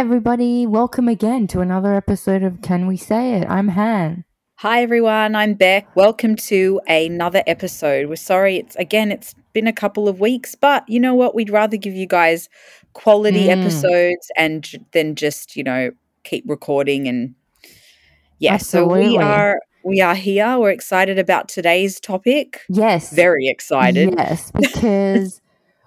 [0.00, 0.66] everybody.
[0.66, 3.46] Welcome again to another episode of Can We Say It?
[3.50, 4.24] I'm Han.
[4.54, 5.94] Hi everyone, I'm Beck.
[5.94, 8.08] Welcome to another episode.
[8.08, 11.34] We're sorry it's again it's been a couple of weeks, but you know what?
[11.34, 12.48] We'd rather give you guys
[12.94, 13.60] quality Mm.
[13.60, 15.90] episodes and j- than just, you know,
[16.24, 17.34] keep recording and
[18.38, 20.56] yeah, so we are we are here.
[20.58, 22.62] We're excited about today's topic.
[22.70, 23.12] Yes.
[23.12, 24.14] Very excited.
[24.16, 25.42] Yes, because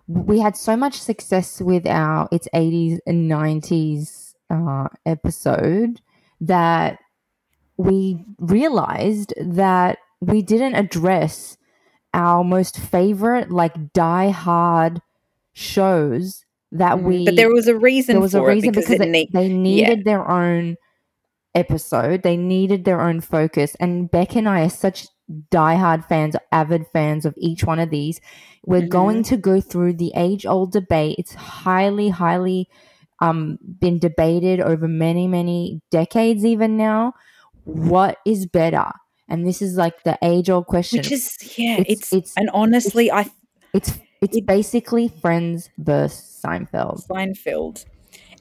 [0.08, 6.02] we had so much success with our It's 80s and 90s uh, episode
[6.42, 7.00] that
[7.78, 11.58] we realized that we didn't address
[12.14, 15.02] our most favorite, like, die hard
[15.54, 17.04] shows that Mhm.
[17.04, 17.26] we.
[17.26, 19.50] But there was a reason there was a reason it because, because it they, they
[19.50, 20.76] needed their own
[21.56, 22.24] episode.
[22.24, 23.76] They needed their own focus.
[23.80, 25.08] And Beck and I are such
[25.52, 28.20] diehard fans, avid fans of each one of these.
[28.66, 28.90] We're Mhm.
[28.90, 31.16] going to go through the age old debate.
[31.18, 32.68] It's highly, highly
[33.22, 37.14] um, been debated over many, many decades, even now.
[37.64, 38.86] What is better?
[39.30, 40.98] And this is like the age old question.
[40.98, 43.28] which is yeah, It's- it's, it's- and honestly I
[43.74, 47.08] it's it's it- basically Friends versus Seinfeld.
[47.08, 47.86] Seinfeld.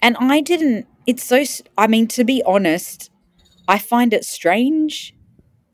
[0.02, 3.10] And I didn't, it's so, s- I mean, to be honest,
[3.68, 5.14] I find it strange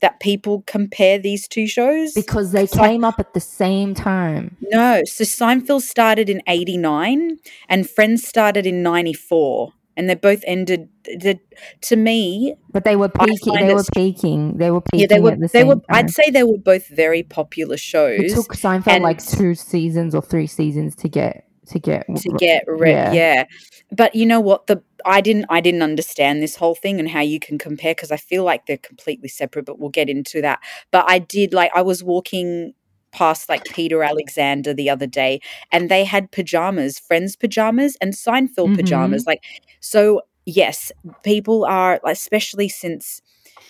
[0.01, 2.13] that people compare these two shows.
[2.13, 4.57] Because they came up at the same time.
[4.61, 9.73] no, so Seinfeld started in 89 and Friends started in 94.
[9.97, 11.37] And they both ended, the,
[11.81, 13.53] to me, But they were peaking.
[13.53, 14.57] They were peaking.
[14.57, 15.83] They were peaking yeah, they were, the they were, time.
[15.89, 18.21] I'd say they were both very popular shows.
[18.21, 22.63] it took Seinfeld like two seasons or three seasons to get to get to get
[22.67, 23.11] re- yeah.
[23.13, 23.43] yeah.
[23.91, 27.21] but you know what the i didn't i didn't understand this whole thing and how
[27.21, 30.59] you can compare because i feel like they're completely separate but we'll get into that
[30.91, 32.73] but i did like i was walking
[33.11, 35.39] past like peter alexander the other day
[35.71, 38.75] and they had pajamas friends pajamas and seinfeld Mhm.
[38.77, 39.43] pajamas like
[39.79, 40.91] so yes
[41.23, 43.21] people are like, especially since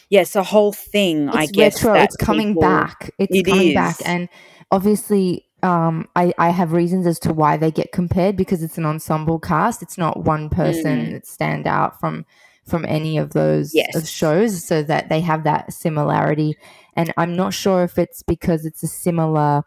[0.09, 1.93] yes a whole thing It's i guess retro.
[1.93, 3.11] that It's coming people- back.
[3.19, 4.27] It's It coming back, and
[4.71, 8.85] obviously, um, I I have reasons as to why they get compared because it's an
[8.85, 9.81] ensemble cast.
[9.81, 11.11] It's not one person Mm.
[11.13, 12.25] that stand out from
[12.65, 16.55] from any of those of shows, so that they have that similarity.
[16.95, 19.63] And I'm not sure if it's because it's a similar.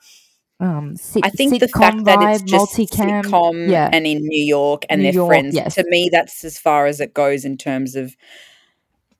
[0.61, 3.91] Um, sit- I think the fact that it's vibe, just multicam, sitcom yeah.
[3.93, 5.55] and in New York and New they're York, friends.
[5.57, 5.75] yes.
[5.75, 8.15] To me, that's as far as it goes in terms of,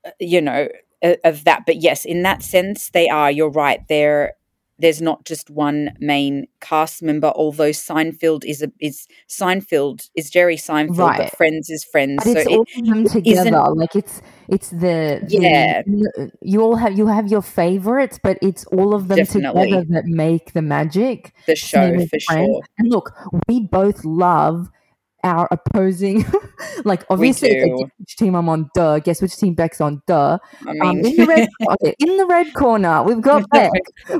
[0.05, 0.69] uh, you know,
[1.03, 1.65] uh, of that.
[1.65, 3.29] But yes, in that sense, they are.
[3.29, 3.85] You're right.
[3.89, 4.35] They're
[4.83, 7.31] there's not just one main cast member.
[7.35, 11.17] Although Seinfeld is a is Seinfeld is Jerry Seinfeld, Right.
[11.19, 12.23] but Friends is Friends.
[12.23, 13.63] but so it's it, all of them together.
[13.75, 15.81] Like it's it's the, the- Yeah.
[16.41, 19.63] You all have you have your favorites, but it's all of them Definitely.
[19.71, 21.33] together that make the magic.
[21.47, 22.23] the show for Friends.
[22.29, 22.61] sure.
[22.77, 23.11] And look,
[23.47, 24.69] we both love
[25.23, 26.25] our opposing.
[26.85, 27.89] like obviously, it's do.
[27.97, 28.69] which team I'm on?
[28.75, 28.99] Duh.
[28.99, 30.01] Guess which team Beck's on?
[30.07, 30.37] Duh.
[30.67, 33.71] I Um, in the red, okay, in the red corner, we've got Beck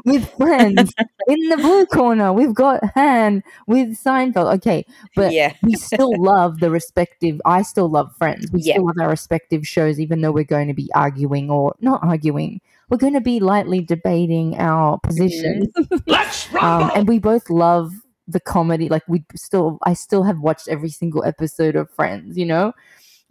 [0.05, 0.93] with Friends.
[1.27, 4.53] in the blue corner, we've got Han with Seinfeld.
[4.55, 8.73] Okay, but yeah, we still love the respective i still love friends we Yeah.
[8.75, 12.61] still love our respective shows even though we're going to be arguing or not arguing
[12.89, 15.67] we're going to be lightly debating our positions
[16.07, 17.91] Let's um, and we both love
[18.27, 22.45] the comedy like we still i still have watched every single episode of friends you
[22.45, 22.73] know of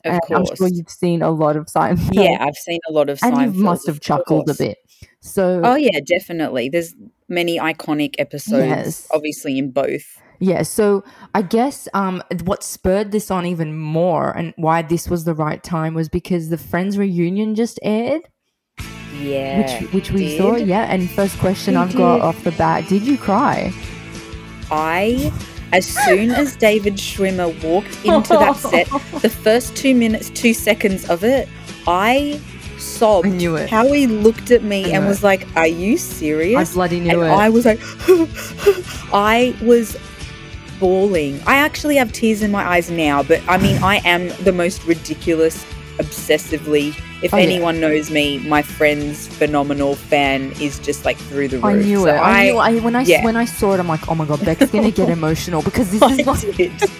[0.04, 3.18] and i'm sure you've seen a lot of Seinfeld yeah, I've seen a lot of
[3.22, 3.54] and Seinfeld.
[3.54, 4.78] you must have chuckled a bit
[5.20, 6.68] so Oh yeah, definitely.
[6.68, 6.94] There's
[7.28, 9.08] many iconic episodes, Yes.
[9.12, 10.04] obviously in both.
[10.40, 15.22] Yeah, so I guess um, what spurred this on even more and why this was
[15.24, 18.22] the right time was because the Friends reunion just aired,
[19.20, 20.38] Yeah, which which we did.
[20.38, 20.56] saw.
[20.56, 23.72] Yeah, and first question We I've got off the bat: Did you cry?
[24.72, 25.32] I,
[25.72, 28.88] as soon as David Schwimmer walked into that set,
[29.20, 31.48] the first two minutes, two seconds of it,
[31.86, 32.40] I
[32.78, 33.26] sobbed.
[33.26, 33.70] I knew it.
[33.70, 37.22] Howie looked at me and knew was like, "Are you serious?" I bloody and knew
[37.22, 37.28] it.
[37.28, 37.80] I was like,
[39.12, 39.96] I was
[40.80, 41.40] bawling.
[41.46, 44.84] I actually have tears in my eyes now, but I mean, I am the most
[44.84, 45.64] ridiculous,
[45.98, 46.98] obsessively.
[47.22, 47.42] If Oh, yeah.
[47.44, 51.64] anyone knows me, my friend's phenomenal fan is just like through the roof.
[51.64, 52.18] I knew So it.
[52.18, 52.56] I, knew.
[52.58, 53.24] I when I yeah.
[53.24, 56.02] when I saw it, I'm like, oh my god, Beck's gonna get emotional because this
[56.02, 56.72] I is did.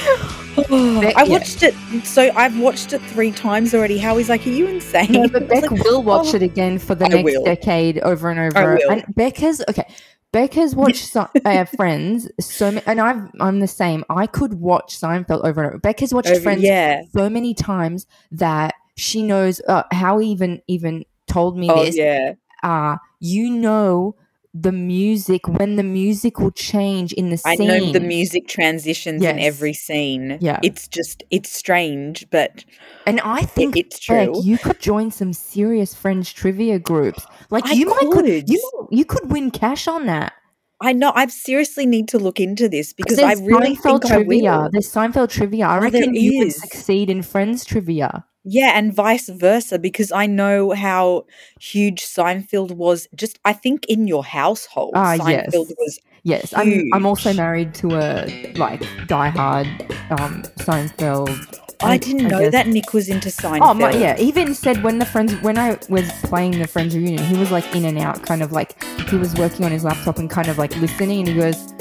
[0.56, 1.30] Beck- I yeah.
[1.30, 1.74] watched it,
[2.04, 3.98] so I've watched it three times already.
[3.98, 6.94] Howie's like, "Are you insane?" No, but Beck like, will watch "Oh." it again for
[6.94, 7.44] the I next will.
[7.44, 8.78] decade over and over.
[8.90, 9.84] And Beck has okay.
[10.32, 14.04] Beck has watched so, uh, Friends so many, and I've, I'm the same.
[14.08, 15.78] I could watch Seinfeld over and over.
[15.78, 17.02] Beck has watched Over- Friends yeah.
[17.12, 19.60] so many times that she knows.
[19.66, 21.96] Uh, Howie even even told me Oh this.
[21.96, 22.34] yeah.
[22.62, 24.16] Uh, you know
[24.52, 27.70] the music when the music will change in the I scene.
[27.70, 30.38] I know the music transitions in every scene.
[30.40, 30.58] Yeah.
[30.62, 32.64] It's just it's strange, but
[33.06, 34.42] And I think it's like true.
[34.42, 37.24] you could join some serious Friends trivia groups.
[37.50, 38.48] Like I you might could could.
[38.50, 40.32] you you could win cash on that.
[40.82, 44.22] I know I seriously need to look into this because I really Seinfeld think I
[44.24, 44.58] trivia.
[44.62, 44.70] will.
[44.72, 45.66] There's Seinfeld trivia.
[45.66, 48.24] I Oh, reckon you would succeed in Friends trivia.
[48.44, 51.26] Yeah, and vice versa because I know how
[51.60, 53.06] huge Seinfeld was.
[53.14, 55.74] Just I think in your household, Ah, Seinfeld yes.
[55.78, 56.84] was Yes, I'm.
[56.92, 57.36] I'm also Huge.
[57.38, 59.66] married to a like diehard
[60.20, 61.30] um, Seinfeld.
[61.82, 63.60] I didn't know guess- that Nick was into Seinfeld.
[63.62, 64.16] Oh my, yeah.
[64.16, 67.50] He even said when the friends when I was playing the Friends reunion, he was
[67.50, 70.48] like in and out, kind of like he was working on his laptop and kind
[70.48, 71.72] of like listening, and he goes.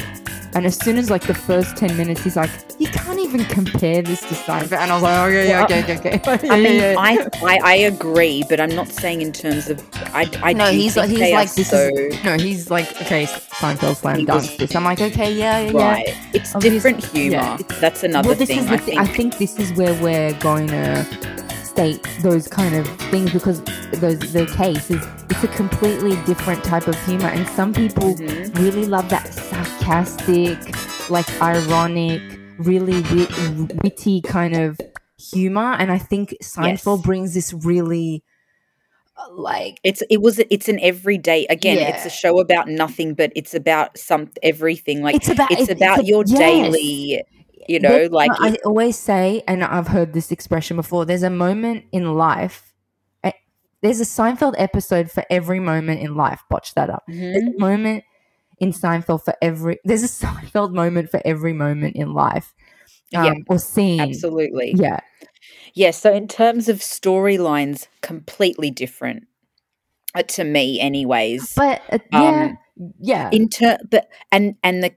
[0.55, 2.49] And as soon as like the first ten minutes, he's like,
[2.79, 5.95] "You can't even compare this to Seinfeld." And I was like, "Okay, yeah, Well, okay,
[5.95, 6.95] okay, okay." I Yeah, mean, yeah, yeah.
[6.97, 9.79] I, I I agree, but I'm not saying in terms of
[10.13, 12.71] I I no, do he's think like, he's they like, this so is no, he's
[12.71, 14.75] like, okay, Seinfeld slam He was- dunks this.
[14.75, 15.91] I'm like, okay, yeah, yeah, yeah.
[15.91, 16.17] right.
[16.33, 17.35] It's Obvious- different humor.
[17.37, 18.59] yeah, it's- That's another well, this thing.
[18.59, 18.99] is the I thi- think.
[19.01, 21.05] I think this is where we're going to
[21.79, 23.61] state those kind of things because
[24.01, 28.57] those the case is it's a completely different type of humor, and some people Mhm.
[28.59, 30.57] really love that sarcastic,
[31.09, 32.21] like ironic,
[32.57, 34.77] really wit- witty kind of
[35.31, 37.05] humor, and I think Seinfeld Yes.
[37.05, 38.23] brings this really
[39.31, 41.77] like It's it was it's an everyday again.
[41.77, 45.01] It's a show about nothing, but it's about some everything.
[45.01, 46.37] Like it's about it's it- about a- your yes.
[46.39, 47.23] daily.
[47.67, 51.05] You know, like I always say, and I've heard this expression before.
[51.05, 52.73] There's a moment in life.
[53.23, 53.31] eh,
[53.81, 56.41] There's a Seinfeld episode for every moment in life.
[56.49, 57.03] Botch that up.
[57.07, 57.55] There's Mhm.
[57.55, 58.03] a moment
[58.59, 59.79] in Seinfeld for every.
[59.83, 62.53] There's a Seinfeld moment for every moment in life,
[63.15, 64.01] um, Yeah, or scene.
[64.09, 64.75] absolutely.
[64.77, 64.99] Yeah,
[65.73, 69.27] Yeah, so in terms of storylines, completely different
[70.15, 71.53] uh, to me, anyways.
[71.55, 72.53] but uh, yeah,
[72.99, 74.91] yeah, in ter- but and and the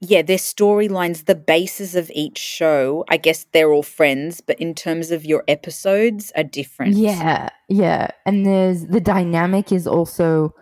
[0.00, 3.04] yeah, their storylines, the bases of each show.
[3.08, 6.94] I guess they're all friends, but in terms of your episodes, are different.
[6.94, 8.08] yeah, yeah.
[8.24, 10.54] And there's the dynamic is also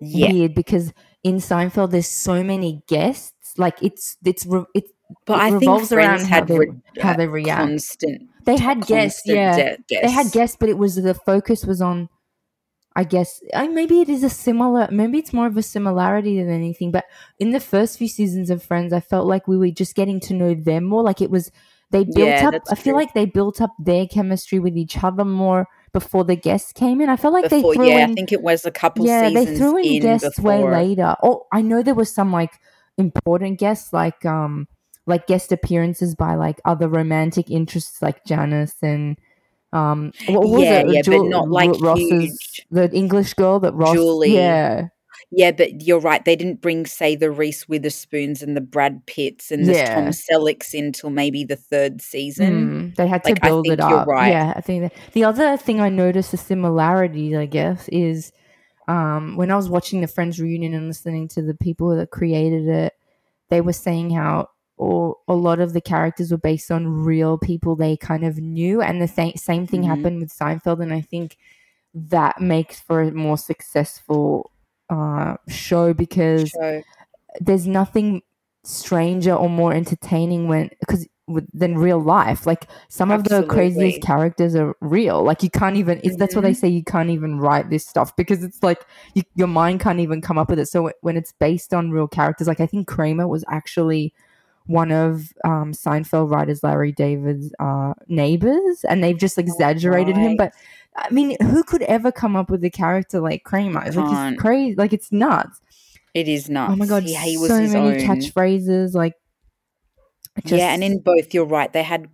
[0.00, 0.30] yeah.
[0.32, 0.92] weird because
[1.22, 3.54] in Seinfeld there's so many guests.
[3.56, 4.90] Like it's it's re- it's
[5.26, 7.60] But it I think revolves around friends how had they re- how uh, they react.
[7.60, 8.22] constant.
[8.44, 9.56] They had guests, yeah.
[9.88, 10.34] de- They had guests.
[10.34, 12.08] guests, but it was the focus was on.
[12.96, 14.88] I guess I, maybe it is a similar.
[14.90, 16.92] Maybe it's more of a similarity than anything.
[16.92, 17.06] But
[17.38, 20.34] in the first few seasons of Friends, I felt like we were just getting to
[20.34, 21.02] know them more.
[21.02, 21.50] Like it was
[21.90, 22.54] they built Yeah, up.
[22.70, 22.94] I feel true.
[22.94, 27.08] like they built up their chemistry with each other more before the guests came in.
[27.08, 29.28] I felt like Before, they threw yeah, in I think it was a couple yeah,
[29.28, 31.14] seasons they threw in, in guests way later.
[31.22, 32.52] Oh, I know there was some like
[32.96, 34.66] important guests, like um,
[35.06, 39.18] like guest appearances by like other romantic interests, like Janice and
[39.74, 40.86] um, what was Yeah, it?
[40.88, 42.66] yeah, but Jul- not, like, Ross's huge.
[42.70, 44.34] the English girl that Ross, Julie.
[44.34, 44.88] yeah,
[45.30, 46.24] Yeah, but you're right.
[46.24, 49.94] They didn't bring, say, the Reese Witherspoons and the Brad Pitts and the Yeah.
[49.94, 52.92] Tom Sellecks until maybe the third season.
[52.92, 54.06] Mm, they had to Like, build it up.
[54.06, 54.28] right.
[54.30, 54.92] Yeah, I think that.
[55.12, 58.30] the other thing I noticed a similarity, I guess, is
[58.86, 62.68] um, when I was watching the Friends reunion and listening to the people that created
[62.68, 62.92] it,
[63.48, 67.76] they were saying how or a lot of the characters were based on real people
[67.76, 69.88] they kind of knew, and the same same thing Mhm.
[69.88, 71.36] happened with Seinfeld, and I think
[71.94, 74.50] that makes for a more successful
[74.90, 76.82] uh, show because So,
[77.40, 78.22] there's nothing
[78.64, 81.06] stranger or more entertaining when because
[81.54, 82.46] than real life.
[82.46, 85.22] Like some of the craziest characters are real.
[85.22, 86.56] Like you can't even it's, that's what they Mhm.
[86.56, 90.20] say you can't even write this stuff because it's like you, your mind can't even
[90.20, 90.66] come up with it.
[90.66, 94.12] So when it's based on real characters like i think kramer was actually
[94.66, 100.38] one of um, seinfeld writers larry david's uh, neighbors and they've just exaggerated him right.
[100.38, 100.52] but
[100.96, 104.74] i mean who could ever come up with a character like kramer like it's crazy
[104.76, 105.60] like it's nuts
[106.14, 106.72] it is nuts.
[106.72, 107.94] Oh my god, he, he was so many own.
[107.98, 108.94] catchphrases.
[108.94, 109.14] Like,
[110.46, 111.72] just, yeah, and in both, you're right.
[111.72, 112.08] They had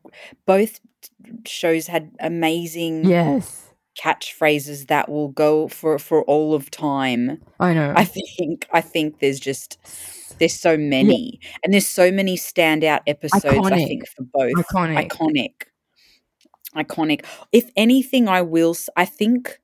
[0.46, 0.80] both
[1.46, 3.70] shows had amazing yes,
[4.02, 7.42] catchphrases that will go for for all of time.
[7.60, 7.92] I know.
[7.94, 9.78] I think I think there's just
[10.40, 13.44] there's so many, and there's so many standout episodes.
[13.44, 15.08] I think for both Iconic.
[15.08, 15.52] iconic,
[16.74, 17.24] iconic.
[17.52, 18.74] If anything, I will.
[18.96, 19.60] I think,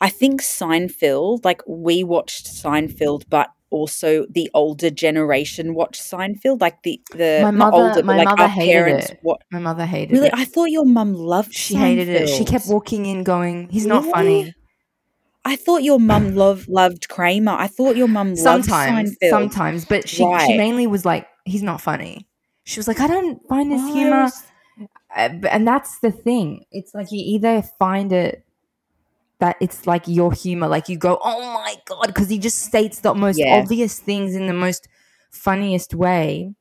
[0.00, 1.44] I think Seinfeld.
[1.44, 6.60] Like we watched Seinfeld, but also the older generation watched Seinfeld.
[6.60, 9.10] Like the the My mother- older, my like mother our hated parents.
[9.10, 9.18] it.
[9.22, 10.14] What My mother hated it.
[10.14, 10.26] really?
[10.28, 10.34] it.
[10.34, 11.54] I thought your mum loved.
[11.54, 12.28] she hated it.
[12.28, 14.12] She kept walking in, going, "He's not Really?
[14.12, 14.54] funny."
[15.44, 17.52] I thought your mum loved loved Kramer.
[17.52, 21.80] I thought your mum loved Sometimes, sometimes, but she she mainly was like, "He's not
[21.80, 22.26] funny."
[22.64, 24.42] She was like, "I don't find his Oh, humor," was-
[25.16, 26.64] Uh, and that's the thing.
[26.70, 28.44] It's like you either find it
[29.40, 30.68] that it's like your humor.
[30.68, 33.56] Like you go, oh my god, because he just states the most Yeah.
[33.62, 34.86] obvious things in the most
[35.30, 36.54] funniest way.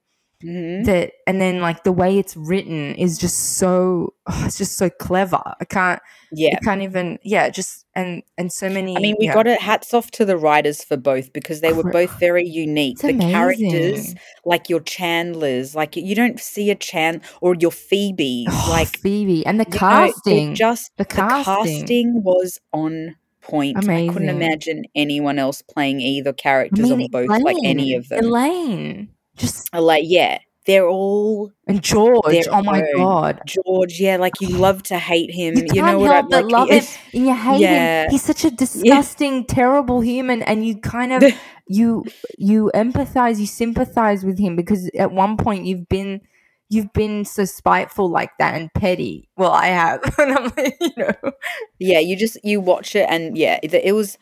[0.43, 0.85] Mhm.
[0.85, 4.89] That and then like the way it's written is just so oh, it's just so
[4.89, 5.41] clever.
[5.59, 6.55] I can't Yeah.
[6.55, 8.95] I can't even yeah just and and so many.
[8.95, 9.33] I mean, we yeah.
[9.33, 9.59] got it.
[9.59, 12.93] Hats off to the writers for both because they were both very unique.
[12.93, 14.15] It's the characters,
[14.45, 19.45] like your Chandlers, like you don't see a Chan or your Phoebe, Oh, like Phoebe
[19.45, 20.55] and the you know, casting.
[20.55, 21.79] just the the casting.
[21.79, 23.77] casting was on point.
[23.89, 28.25] I couldn't imagine anyone else playing either characters on both, like any of them.
[28.25, 30.39] Elaine, just Elaine, yeah,
[30.69, 32.47] they're all and George.
[32.51, 32.95] Oh my own.
[32.97, 33.99] god, George.
[33.99, 35.55] Yeah, like you love to hate him.
[35.57, 36.45] you You, can't know what I like?
[36.45, 36.83] love him,
[37.13, 38.03] and you hate Yeah.
[38.03, 38.11] him.
[38.11, 41.23] He's such a disgusting, terrible human, and you kind of
[41.67, 42.05] you
[42.37, 46.21] you empathize, you sympathize with him because at one point you've been
[46.69, 49.27] you've been so spiteful like that and petty.
[49.37, 51.31] Well, I have, and I'm like, you know,
[51.79, 54.17] yeah you just you watch it and yeah it, it was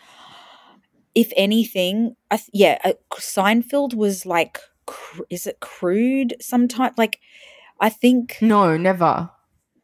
[1.16, 7.20] if anything I th- yeah uh, seinfeld was like cr- is it crude sometime like
[7.79, 9.29] i think no, never.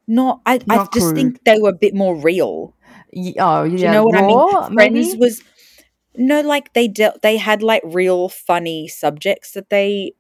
[0.08, 2.74] not i, I Not just think they were a bit more real
[3.16, 4.40] Y- Oh, yeah, do you know what i mean
[4.74, 5.20] friends maybe?
[5.20, 5.44] was
[6.16, 10.14] no like they dealt they had like real funny subjects that they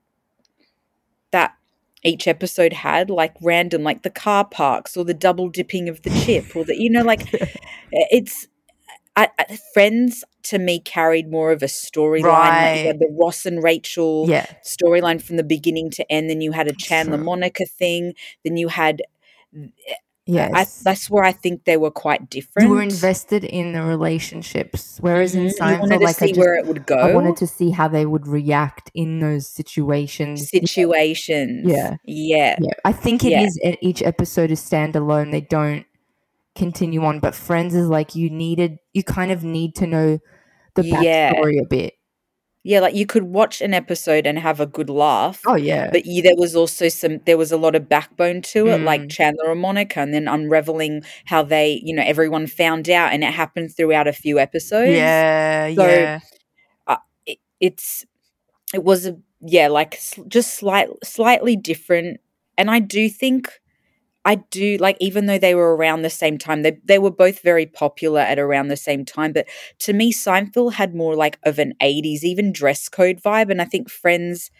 [1.31, 1.55] that
[2.03, 6.09] each episode had like random like the car parks or the double dipping of the
[6.09, 7.27] chip or the you know like
[7.91, 8.47] it's
[9.15, 12.95] I, I, friends to me carried more of a storyline like Right.
[12.99, 16.73] the ross and rachel yeah, storyline from the beginning to end then you had a
[16.73, 17.25] chandler true.
[17.25, 19.01] monica thing then you had
[20.25, 20.51] yes.
[20.53, 24.97] I, that's where i think they were quite different you were invested in the relationships,
[25.01, 25.73] whereas in Mhm.
[25.73, 27.69] you wanted to like I see just where it would go I wanted to see
[27.71, 30.49] how they would react in those situations.
[30.49, 31.97] situations Yeah.
[32.05, 33.59] yeah Yeah, I think it is.
[33.61, 33.71] Yeah.
[33.71, 35.31] e- Each episode is standalone.
[35.31, 35.85] They don't
[36.55, 37.19] continue on.
[37.19, 38.77] But Friends is like you needed.
[38.93, 40.19] You kind of need to know
[40.75, 41.33] the Yeah.
[41.33, 41.93] backstory a bit.
[42.65, 46.05] yeah like you could watch an episode and have a good laugh Oh yeah, but
[46.05, 49.11] you, there was also some there was a lot of backbone to it like Mm.
[49.11, 53.33] chandler and monica and then unraveling how they you know everyone found out and it
[53.33, 56.19] happened throughout a few episodes yeah, So- yeah.
[57.25, 58.05] it, it's
[58.73, 62.19] it was a yeah like s- just slight slightly different
[62.57, 63.49] and i do think
[64.25, 67.41] i do like even though they were around the same time they, they were both
[67.41, 69.47] very popular at around the same time but
[69.79, 73.65] to me seinfeld had more like of an 80s even dress code vibe and i
[73.65, 74.51] think friends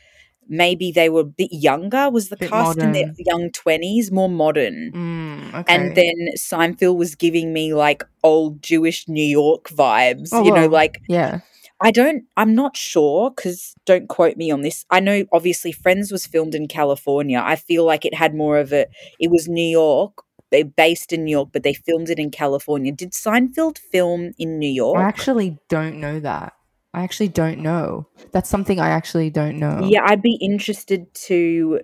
[0.48, 4.92] maybe they were a bit younger was the cast in their young 20s more modern
[4.94, 5.76] Mm, okay.
[5.76, 10.30] and then Seinfeld was giving me like old Jewish New York vibes.
[10.32, 10.70] Oh, you know, well.
[10.70, 11.40] like yeah,
[11.84, 14.86] I don't, I'm not sure because don't quote me on this.
[14.90, 17.42] I know obviously Friends was filmed in California.
[17.44, 18.88] I feel like it had more of a,
[19.20, 22.92] it was New York, they based in New York, but they filmed it in California.
[22.92, 24.98] Did Seinfeld film in New York?
[24.98, 26.54] I actually don't know that.
[26.94, 28.08] I actually don't know.
[28.32, 29.82] That's something I actually don't know.
[29.84, 31.82] Yeah, I'd be interested to,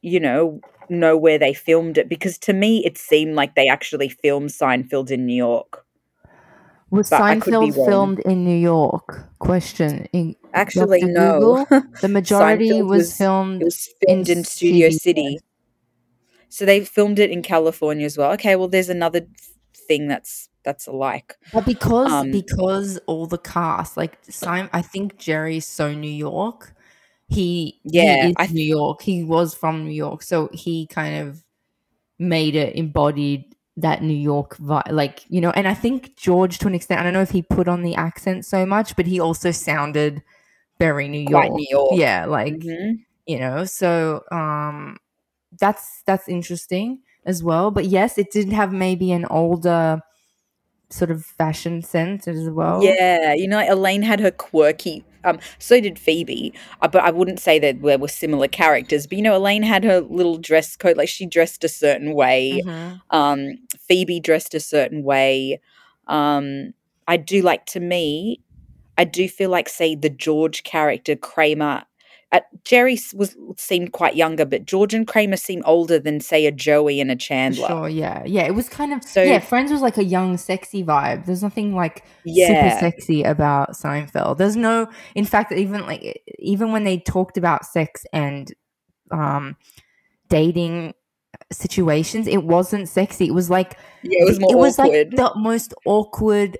[0.00, 4.08] you know, know where they filmed it because to me it seemed like they actually
[4.08, 5.84] filmed Seinfeld in New York.
[6.90, 9.28] Was but I could be Seinfeld filmed in New York?
[9.40, 10.06] Question.
[10.12, 11.12] In, Actually, Dr.
[11.12, 11.64] no.
[11.66, 11.82] Google?
[12.00, 14.94] The majority was, was- filmed was filmed in, in Studio CBS.
[15.00, 15.38] City.
[16.48, 18.32] So they filmed it in California as well.
[18.32, 19.26] Okay, well there's another
[19.74, 21.36] thing that's that's alike.
[21.52, 26.74] But because Um, because all the cast, like Simon, I think Jerry's so New York.
[27.28, 29.02] He Yeah, he is I New York.
[29.02, 31.44] He was from New York, so he kind of
[32.18, 35.50] made it embodied that New York vibe, like you know.
[35.50, 37.94] And I think George, to an extent, I don't know if he put on the
[37.94, 40.22] accent so much, but he also sounded
[40.78, 41.52] very New York.
[41.52, 41.98] New York.
[41.98, 43.04] Yeah, like Mhm.
[43.26, 43.64] you know.
[43.64, 44.98] So um,
[45.58, 47.70] that's that's interesting as well.
[47.70, 50.00] But yes, it did have maybe an older
[50.90, 52.82] sort of fashion sense as well.
[52.82, 55.04] Yeah, you know, Elaine had her quirky.
[55.24, 59.06] Um, so did Phoebe, uh, but I wouldn't say that there were similar characters.
[59.06, 62.62] But you know, Elaine had her little dress code, like she dressed a certain way.
[62.64, 63.00] Mhm.
[63.10, 63.58] Um,
[63.88, 65.60] Phoebe dressed a certain way.
[66.06, 66.74] Um,
[67.06, 68.40] I do like to me,
[68.96, 71.84] I do feel like say the George character Kramer.
[72.30, 76.52] At Jerry was seemed quite younger, but George and Kramer seem older than say a
[76.52, 77.66] Joey and a Chandler.
[77.68, 78.42] Sure, yeah, yeah.
[78.42, 79.38] It was kind of So- yeah.
[79.38, 81.24] Friends was like a young, sexy vibe.
[81.24, 82.48] There's nothing like Yeah.
[82.48, 84.36] super sexy about Seinfeld.
[84.36, 88.52] There's no, in fact, even like even when they talked about sex and
[89.10, 89.56] um
[90.28, 90.92] dating
[91.50, 93.26] situations, it wasn't sexy.
[93.26, 96.58] It was like Yeah, it was more it was like the most awkward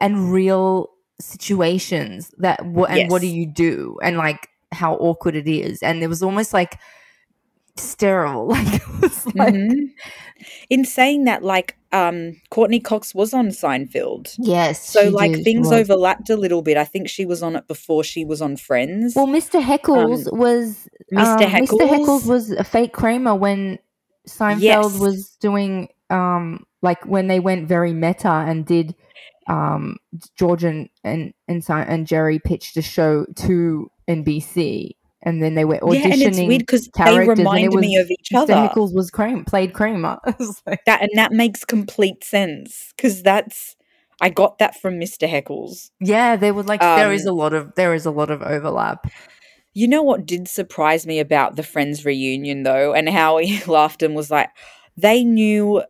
[0.00, 0.88] and real
[1.20, 6.02] situations that what and what do you do and like how awkward it is and
[6.02, 6.78] there was almost like
[7.76, 8.48] sterile.
[8.54, 9.90] Like it was like Mhm.
[10.68, 14.34] In saying that, like, um, Courteney Cox was on Seinfeld.
[14.38, 14.84] yes.
[14.90, 16.76] So, like, did, things overlapped a little bit.
[16.76, 19.14] I think she was on it before she was on Friends.
[19.16, 19.62] Well, Mr.
[19.62, 21.18] Heckles was Mr.
[21.18, 21.46] um, Mr.
[21.46, 21.88] Heckles?
[21.88, 23.78] Heckles was a fake Kramer when
[24.28, 24.98] Seinfeld Yes.
[24.98, 28.94] was doing um like when they went very meta and did
[29.46, 29.96] um
[30.36, 34.90] George and and and, and Jerry pitched a show to NBC
[35.22, 37.80] and then they were auditioning yeah, and it's weird because they characters and remind was
[37.80, 38.38] me of each Mr.
[38.42, 38.54] other.
[38.54, 40.18] Heckles was Kramer, played Kramer.
[40.66, 43.76] Like- That and that makes complete sense because that's
[44.20, 45.28] I got that from Mr.
[45.28, 45.90] Heckles.
[46.00, 48.42] yeah, there was like there is Um, a lot of there is a lot of
[48.42, 49.10] overlap.
[49.76, 54.02] You know what did surprise me about the Friends reunion though, and how he laughed
[54.02, 54.50] and was like,
[54.96, 55.82] they knew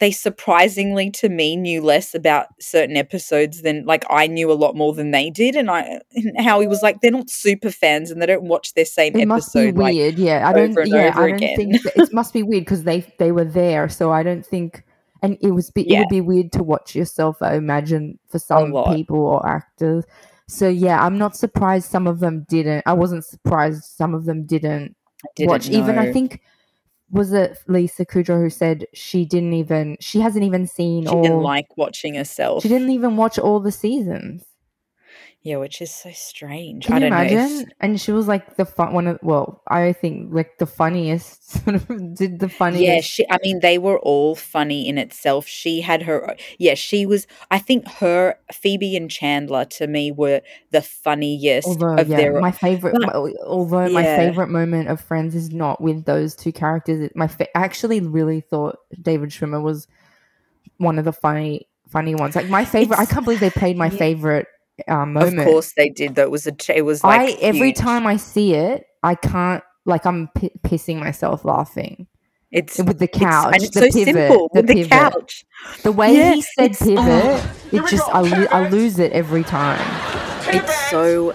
[0.00, 4.74] they surprisingly to me knew less about certain episodes than like I knew a lot
[4.74, 8.20] more than they did, and I and Howie was like they're not super fans and
[8.20, 10.18] they don't watch their same It must be episode like weird.
[10.18, 10.70] yeah, I don't.
[10.70, 11.56] over and yeah, over I don't again.
[11.56, 13.88] think that- it must be weird because they they were there.
[13.88, 14.82] So I don't think,
[15.22, 17.36] and it was be, it would be weird to watch yourself.
[17.42, 20.04] I imagine for some people or actors.
[20.48, 22.82] So yeah, I'm not surprised some of them didn't.
[22.86, 24.96] I wasn't surprised some of them didn't,
[25.36, 25.68] didn't watch.
[25.70, 26.40] Even I think
[27.12, 31.16] was it Lisa Kudrow who said she didn't even she hasn't even seen all she
[31.16, 31.22] all.
[31.22, 32.62] didn't like watching herself.
[32.62, 34.44] she didn't even watch all the seasons.
[35.44, 36.86] Yeah, which is so strange.
[36.86, 37.36] Can I you don't know.
[37.36, 37.72] imagine?
[37.80, 41.76] And she was like the fun one of well, I think like the funniest sort
[41.76, 42.82] of did the funniest.
[42.84, 43.26] Yeah, she.
[43.28, 45.48] I mean, they were all funny in itself.
[45.48, 46.30] She had her.
[46.30, 47.26] Uh, yeah, she was.
[47.50, 52.40] I think her, Phoebe, and Chandler to me were the funniest Although, of yeah, their.
[52.40, 53.12] my favorite, my-
[53.44, 57.00] although my favorite moment of Friends is not with those two characters.
[57.00, 59.88] It, my fa- I actually really thought David Schwimmer was
[60.76, 62.36] one of the funny, funny ones.
[62.36, 63.00] Like my favorite.
[63.00, 63.98] I can't believe they played my yeah.
[63.98, 64.46] favorite
[64.88, 66.14] um, of course, they did.
[66.14, 66.52] Though it was a.
[66.52, 67.76] ch- It was like I every huge.
[67.76, 69.62] time I see it, I can't.
[69.84, 72.06] Like I'm p- pissing myself laughing
[72.50, 72.78] it's.
[72.78, 74.90] with the it's- couch, and it's the so pivot, simple the with the pivot.
[74.90, 75.44] couch.
[75.82, 77.54] The way Yeah, he said pivot, oh.
[77.72, 79.80] it just I, I lose it every time.
[80.54, 81.32] It's so.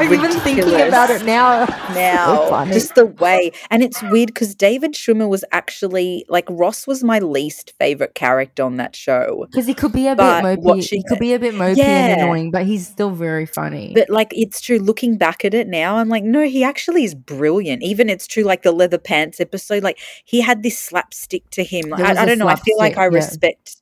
[0.00, 1.64] I'm even thinking about it now.
[1.94, 2.48] now.
[2.48, 2.72] funny.
[2.72, 7.18] just the way, and it's weird because David Schwimmer was actually like Ross was my
[7.18, 9.46] least favorite character on that show.
[9.50, 10.88] Because he could be a But bit mopey.
[10.88, 11.84] He could be a bit mopey Yeah.
[11.84, 13.92] and annoying, but he's still very funny.
[13.94, 17.14] But like it's true, looking back at it now, I'm like, no, he actually is
[17.14, 17.82] brilliant.
[17.82, 21.90] Even it's true, like the leather pants episode, like he had this slapstick to him.
[21.90, 22.48] Was I, I don't know.
[22.48, 23.08] I feel like I yeah.
[23.14, 23.76] respect.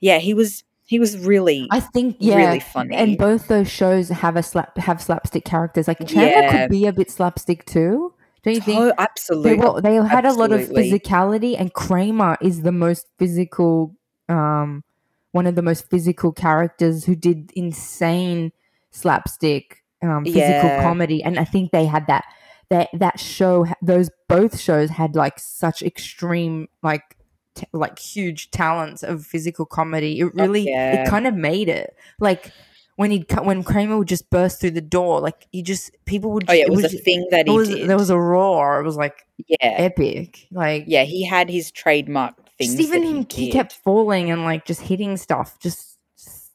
[0.00, 0.62] Yeah, he was.
[0.86, 1.66] He was really.
[1.70, 2.94] I think yeah, really funny.
[2.94, 5.88] and both those shows have a slap have slapstick characters.
[5.88, 6.52] Like Chandler Yeah.
[6.52, 8.14] could be a bit slapstick too.
[8.44, 8.78] Don't you think?
[8.78, 9.54] oh, They, absolutely.
[9.56, 13.96] were, they had a lot of physicality, and Kramer is the most physical,
[14.28, 14.84] um,
[15.32, 18.52] one of the most physical characters who did insane
[18.92, 20.82] slapstick, um, physical Yeah.
[20.82, 22.24] comedy, and I think they had that.
[22.68, 27.15] That that show, those both shows had like such extreme, like
[27.56, 30.20] t- like huge talents of physical comedy.
[30.20, 31.02] It oh, really, Oh, yeah.
[31.04, 32.52] it kind of made it like.
[32.98, 36.46] When he when Kramer would just burst through the door, like he just people would.
[36.48, 37.90] oh yeah, it was, a just- thing that it he was, did.
[37.90, 38.80] there was a roar.
[38.80, 40.46] It was like yeah, epic.
[40.50, 41.02] Like yeah.
[41.02, 42.74] He had his trademark things.
[42.74, 45.58] just even him, he, he kept falling and like just hitting stuff.
[45.60, 46.54] Just, just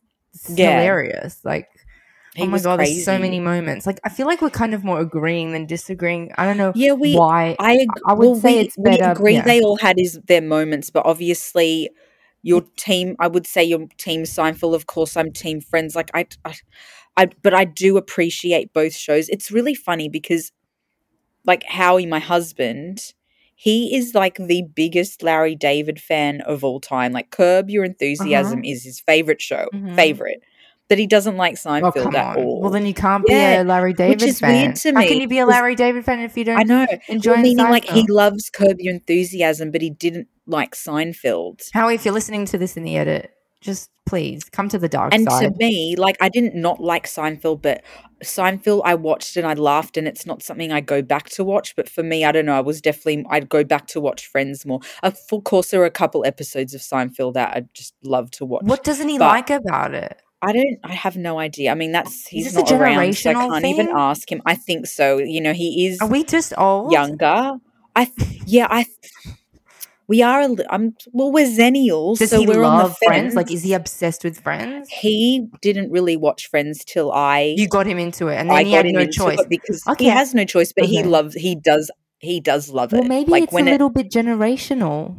[0.50, 0.80] Yeah.
[0.80, 1.46] hilarious.
[1.46, 1.70] Like
[2.36, 3.86] He oh my was god, there's so many moments.
[3.86, 6.32] Like I feel like we're kind of more agreeing than disagreeing.
[6.38, 7.16] I don't know Yeah, we.
[7.16, 7.56] why.
[7.60, 9.42] I ag- I would well, say we, it's better- We agree yeah.
[9.44, 11.90] they all had his their moments, but obviously
[12.42, 13.16] your team.
[13.20, 14.76] I would say your team Seinfeld.
[14.76, 15.96] Of course, I'm team Friends.
[15.96, 16.56] Like I, I,
[17.18, 19.28] I, but I do appreciate both shows.
[19.28, 20.52] It's really funny because,
[21.46, 23.14] like Howie, my husband,
[23.56, 27.12] he is like the biggest Larry David fan of all time.
[27.12, 28.72] Like Curb Your Enthusiasm Uh-huh.
[28.72, 29.96] is his favorite show, Mhm.
[29.96, 30.42] favorite.
[30.92, 32.60] But he doesn't like Oh Seinfeld come at all.
[32.60, 34.52] Well, then you can't Yeah, be a Larry David is fan.
[34.66, 36.64] weird to How can me, you be a Larry David fan if you don't I
[36.64, 36.86] know.
[37.08, 41.62] enjoy Well, meaning like he loves Curb Your Enthusiasm, but he didn't like Seinfeld.
[41.74, 45.14] Howie, if you're listening to this in the edit, just please come to the dark
[45.14, 45.46] And side.
[45.46, 47.84] And to me, like I didn't not like Seinfeld, but
[48.22, 51.74] Seinfeld I watched and I laughed, and it's not something I go back to watch.
[51.78, 52.58] But for me, I don't know.
[52.58, 54.82] I was definitely I'd go back to watch Friends more.
[55.04, 58.64] Of course, there are a couple episodes of Seinfeld that I just love to watch.
[58.66, 60.22] what doesn't he but- like about it?
[60.42, 60.80] I don't.
[60.84, 61.72] I have no idea.
[61.72, 64.42] I mean, that's he's not a around, so I can't even ask him.
[64.46, 65.20] I think so.
[65.20, 66.92] You know, he is Are we just old?
[66.92, 67.58] younger.
[67.96, 68.12] I
[68.46, 68.68] yeah.
[68.70, 68.86] I.
[70.08, 70.42] We are.
[70.42, 70.96] a I'm.
[71.14, 73.34] Well, we're Zennials, Does so he we're on love Friends?
[73.36, 74.90] Like, is he obsessed with Friends?
[74.90, 77.54] He didn't really watch Friends till I.
[77.58, 79.40] You got him into it, and I he got had him no into choice.
[79.40, 80.06] it because Okay.
[80.06, 81.34] he has no choice, but he loves.
[81.36, 81.90] He does.
[82.20, 83.04] He does love Well, it.
[83.04, 85.16] Well, maybe like it's a when it, little bit generational.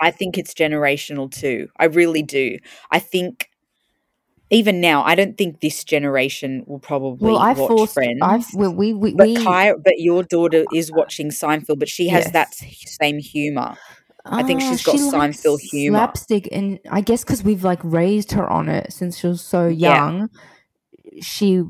[0.00, 1.68] I think it's generational too.
[1.78, 2.58] I really do.
[2.90, 3.48] I think
[4.52, 7.94] even now, I don't think this generation will probably Well, I watch forced.
[7.94, 8.20] Friends.
[8.22, 12.08] I've, well, we we, but we Kai, but your daughter is watching Seinfeld, but she
[12.08, 12.32] has Yes.
[12.32, 13.76] that same humor.
[14.24, 15.98] I think Ah, she's got she Seinfeld humor.
[15.98, 19.66] slapstick, and I guess because we've like raised her on it since she was so
[19.68, 19.96] Yeah.
[19.96, 20.28] young,
[21.20, 21.64] she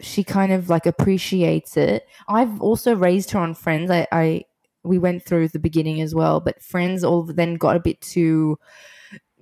[0.00, 2.04] she kind of like appreciates it.
[2.28, 3.90] I've also raised her on Friends.
[3.90, 4.44] I, I
[4.82, 8.58] we went through the beginning as well, but Friends all then got a bit too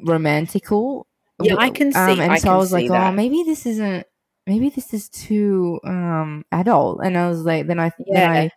[0.05, 1.07] romantical.
[1.41, 3.67] Yeah, I can see- Um, and I so I was like, see oh, maybe this
[3.67, 4.07] isn't.
[4.47, 8.33] Maybe this is too um adult, and I was like, then I then Yeah.
[8.33, 8.51] I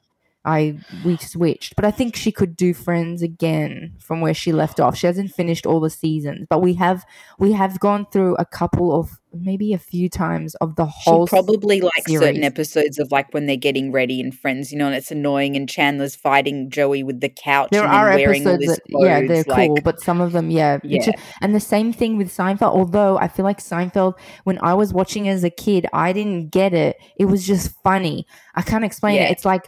[0.43, 4.79] I we switched, but I think she could do Friends again from where she left
[4.79, 4.97] off.
[4.97, 7.05] She hasn't finished all the seasons, but we have
[7.37, 11.23] we have gone through a couple of maybe a few times of the She whole.
[11.23, 14.87] s- probably likes certain episodes of like when they're getting ready in friends, you know,
[14.87, 18.47] and it's annoying and Chandler's fighting Joey with the couch There and are then wearing
[18.47, 21.11] all episodes that yeah they're like, cool, but some of them yeah, Yeah.
[21.41, 22.73] and the same thing with Seinfeld.
[22.75, 26.73] Although I feel like Seinfeld, when I was watching as a kid, I didn't get
[26.73, 26.97] it.
[27.15, 28.25] It was just funny.
[28.55, 29.25] I can't explain Yeah.
[29.27, 29.31] it.
[29.33, 29.65] It's like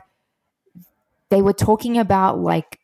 [1.33, 2.79] they were talking about like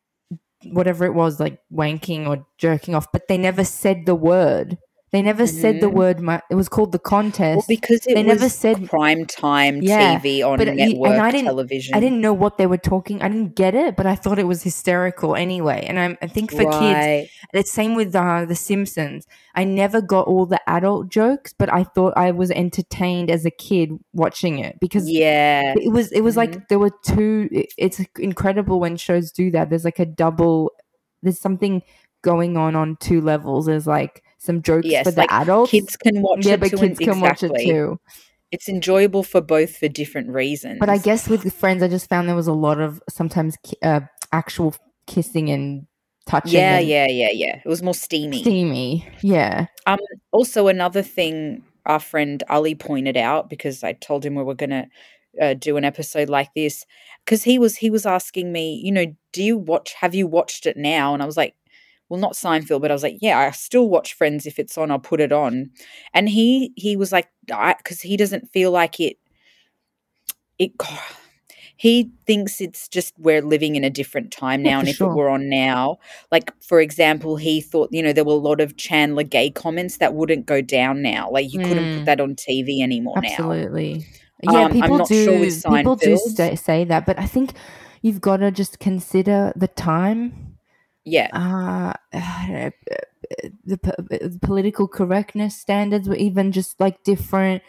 [0.63, 4.79] whatever it was, like wanking or jerking off, but they never said the word.
[5.11, 5.93] They never said the Mhm.
[5.93, 6.41] word.
[6.51, 7.57] It was called the contest.
[7.57, 11.17] well, because it they was never said- prime time Yeah, TV on but and network
[11.19, 11.95] I didn't- television.
[11.95, 13.21] I didn't know what they were talking.
[13.21, 15.83] I didn't get it, but I thought it was hysterical anyway.
[15.87, 17.27] And I, I think for kids, right.
[17.53, 19.25] it's same with uh, the Simpsons.
[19.55, 23.51] I never got all the adult jokes, but I thought I was entertained as a
[23.51, 25.73] kid watching it because Yeah.
[25.75, 26.37] it was it was Mhm.
[26.37, 27.49] like there were two.
[27.51, 29.69] it- It's incredible when shows do that.
[29.69, 30.71] There's like a double.
[31.23, 31.81] There's something
[32.21, 33.65] going on on two levels.
[33.65, 35.71] There's like some jokes Yes, for the like adults.
[35.71, 36.77] Kids can watch yeah, it but too.
[36.77, 37.65] kids can watch it exactly.
[37.65, 37.99] too.
[38.51, 40.79] It's enjoyable for both for different reasons.
[40.79, 44.01] But I guess with friends, I just found there was a lot of sometimes uh,
[44.31, 44.75] actual
[45.05, 45.85] kissing and
[46.25, 46.53] touching.
[46.53, 47.61] yeah, and yeah, yeah, yeah.
[47.63, 48.41] It was more steamy.
[48.41, 49.07] steamy.
[49.21, 49.67] Yeah.
[49.85, 49.99] Um.
[50.31, 54.69] Also, another thing our friend Ali pointed out because I told him we were going
[54.69, 54.87] to
[55.41, 56.85] uh, do an episode like this
[57.25, 59.93] because he was he was asking me, you know, do you watch?
[59.93, 61.13] Have you watched it now?
[61.13, 61.55] And I was like,
[62.09, 64.89] well, not Seinfeld, but I was like, yeah, I still watch Friends if it's on.
[64.91, 65.69] I'll put it on.
[66.13, 69.17] And he he was like, I because he doesn't feel like it.
[70.57, 70.71] It.
[71.77, 75.09] He thinks it's just we're living in a different time now, and if sure.
[75.11, 78.59] it were on now, like for example, he thought you know there were a lot
[78.59, 81.29] of Chandler gay comments that wouldn't go down now.
[81.31, 81.97] Like you couldn't Mm.
[81.99, 83.29] put that on TV anymore now.
[83.29, 84.05] Absolutely.
[84.45, 85.23] Um, Yeah, I'm people not do.
[85.23, 86.35] sure with people do Seinfeld.
[86.35, 87.53] say, say that, but I think
[88.01, 90.48] you've got to just consider the time.
[91.09, 92.71] Yeah, Uh, know,
[93.65, 93.77] the,
[94.09, 97.63] the political correctness standards were even just like different.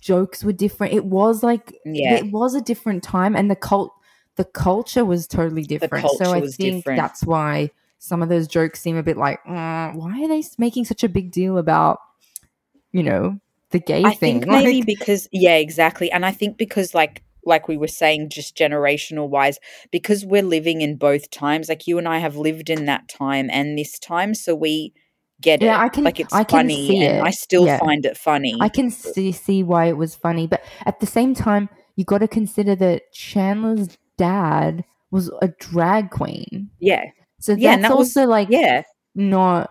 [0.00, 0.94] Jokes were different.
[0.94, 2.14] It was like yeah.
[2.14, 3.92] it was a different time, and the cult,
[4.36, 6.08] the culture was totally different.
[6.10, 6.98] so I think different.
[6.98, 10.84] that's why some of those jokes seem a bit like, "Mm, why are they making
[10.84, 11.98] such a big deal about,
[12.92, 14.40] you know, the gay I thing?
[14.40, 16.10] think maybe because yeah, exactly.
[16.12, 19.58] And I think because like like we were saying, just generational wise,
[19.90, 21.68] because we're living in both times.
[21.68, 24.92] Like you and I have lived in that time and this time, so we
[25.40, 25.84] get Yeah, it.
[25.84, 27.22] I can- like it's I can funny, see and it.
[27.22, 27.78] I still Yeah.
[27.78, 28.56] find it funny.
[28.60, 32.18] I can see see why it was funny, but at the same time, you got
[32.18, 37.04] to consider that Chandler's dad was a drag queen, yeah,
[37.40, 38.82] so Yeah, that's that was- also like yeah,
[39.14, 39.70] not.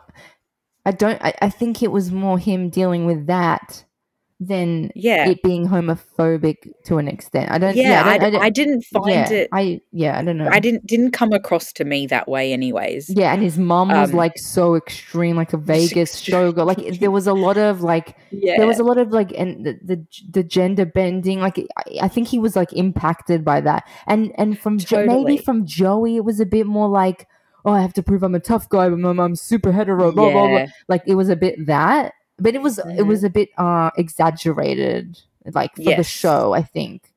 [0.85, 1.21] I don't.
[1.21, 3.83] I, I think it was more him dealing with that
[4.39, 7.49] than yeah, it being homophobic to an extent.
[7.51, 7.75] I don't.
[7.75, 7.89] yeah.
[7.89, 9.49] Yeah, I, I, don't, I, I don't- didn't find yeah, it.
[9.51, 10.49] I yeah, I don't know.
[10.51, 13.09] I didn't didn't come across to me that way, anyways.
[13.09, 16.65] Yeah, and his mom was Um, like so extreme, like a Vegas showgirl.
[16.67, 18.57] Like there was a lot of like yeah.
[18.57, 22.07] there was a lot of like and the, the the gender bending like I, I
[22.07, 26.23] think he was like impacted by that and and from jo- maybe from joey it
[26.25, 27.27] was a bit more like
[27.65, 30.31] oh i have to prove i'm a tough guy but i'm, I'm super hetero blah,
[30.31, 30.57] blah, blah.
[30.57, 30.67] Yeah.
[30.87, 33.07] like it was a bit that but it was it Mhm.
[33.07, 35.19] was a bit uh exaggerated
[35.53, 37.11] like for the show i think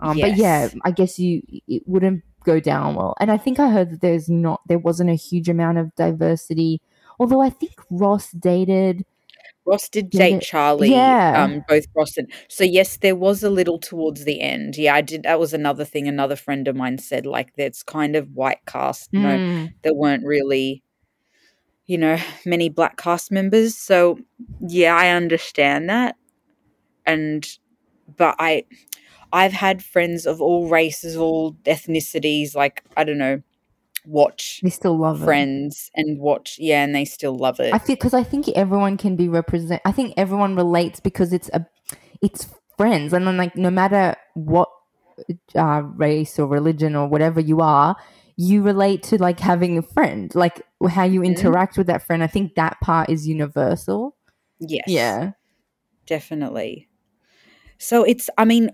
[0.00, 3.68] um but yeah i guess you it wouldn't go down well and i think i
[3.68, 6.80] heard that there's not there wasn't a huge amount of diversity
[7.20, 9.04] although i think ross dated
[9.66, 10.90] Ross did date it- Charlie.
[10.90, 11.44] Yeah.
[11.44, 14.78] Um, both Ross and so yes, there was a little towards the end.
[14.78, 15.24] Yeah, I did.
[15.24, 16.08] That was another thing.
[16.08, 19.12] Another friend of mine said like that's kind of white cast.
[19.12, 19.74] No, Mm.
[19.82, 20.82] there weren't really,
[21.88, 23.74] you know, many black cast members.
[23.74, 24.20] So
[24.60, 26.16] yeah, I understand that.
[27.04, 27.48] And
[28.16, 28.64] but I,
[29.32, 32.54] I've had friends of all races, all ethnicities.
[32.54, 33.42] Like I don't know,
[34.04, 36.56] watch they still love it Friends and watch.
[36.60, 37.74] Yeah, and they still love it.
[37.74, 39.80] I feel because I think everyone can be represent.
[39.86, 41.66] I think everyone relates because it's a,
[42.20, 44.68] it's friends, and then like no matter what
[45.54, 47.96] uh, race or religion or whatever you are,
[48.36, 51.26] you relate to like having a friend, like how you Mhm.
[51.26, 52.22] interact with that friend.
[52.22, 54.14] I think that part is universal.
[54.60, 54.84] yes.
[54.86, 55.32] Yeah,
[56.06, 56.88] definitely.
[57.78, 58.70] So it's, I mean,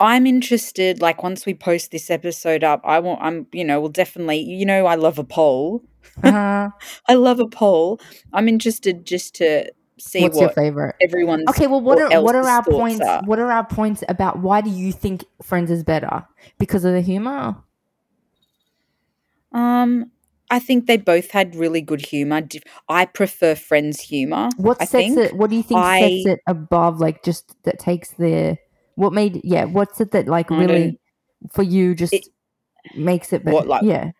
[0.00, 1.00] I'm interested.
[1.00, 3.20] Like once we post this episode up, I want.
[3.22, 4.40] I'm, you know, we'll definitely.
[4.40, 5.82] You know, I love a poll.
[6.22, 6.68] Uh,
[7.08, 8.00] I love a poll.
[8.32, 10.96] I'm interested just to see what's your favorite?
[11.00, 11.48] everyone's.
[11.50, 13.00] Okay, well, what are what are our points?
[13.06, 13.22] are.
[13.24, 16.26] What are our points about why do you think Friends is better?
[16.58, 17.56] Because of the humor?
[19.52, 20.10] Um,
[20.50, 22.42] I think they both had really good humor.
[22.88, 24.50] I prefer Friends humor.
[24.56, 25.18] What I sets think.
[25.18, 25.36] it?
[25.36, 27.00] What do you think I- sets it above?
[27.00, 28.58] Like, just that takes the
[28.96, 29.40] what made?
[29.42, 31.00] Yeah, what's it that like really
[31.52, 32.28] for you just It-
[32.94, 33.54] makes it better?
[33.54, 34.10] What, like- yeah,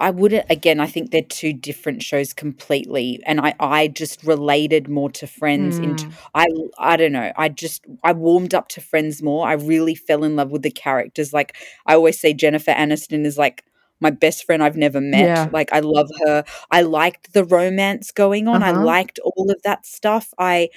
[0.00, 3.20] I wouldn't again, I think they're two different shows completely.
[3.26, 6.12] And I, I just related more to Friends into Mm.
[6.34, 6.46] I
[6.78, 7.32] I don't know.
[7.36, 9.48] I just I warmed up to Friends more.
[9.48, 11.32] I really fell in love with the characters.
[11.32, 13.64] Like I always say Jennifer Aniston is like
[14.00, 15.24] my best friend I've never met.
[15.24, 15.48] Yeah.
[15.52, 16.44] Like I love her.
[16.70, 18.62] I liked the romance going on.
[18.62, 18.84] I Uh-huh.
[18.84, 20.32] liked all of that stuff.
[20.38, 20.68] I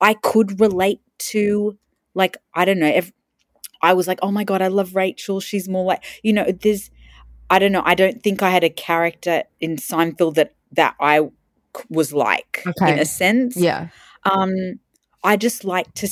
[0.00, 1.00] I could relate
[1.32, 1.76] to
[2.14, 3.12] like I don't know, if
[3.82, 5.40] I was like, "Oh my god, I love Rachel.
[5.40, 6.90] She's more like, you know, there's
[7.50, 7.82] I don't know.
[7.84, 11.28] I don't think I had a character in Seinfeld that that I
[11.88, 13.56] was like in a sense.
[13.56, 13.88] yeah.
[14.24, 14.78] Um,
[15.24, 16.08] I just like to.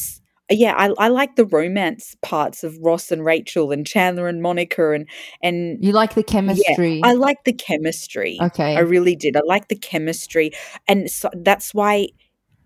[0.51, 4.93] Yeah, I, I like the romance parts of Ross and Rachel and Chandler and Monica
[4.93, 5.07] and
[5.43, 7.03] and You like the chemistry?
[7.05, 8.39] I like the chemistry.
[8.41, 8.77] okay.
[8.77, 9.37] I really did.
[9.37, 10.53] I like the chemistry,
[10.87, 12.09] and so that's why,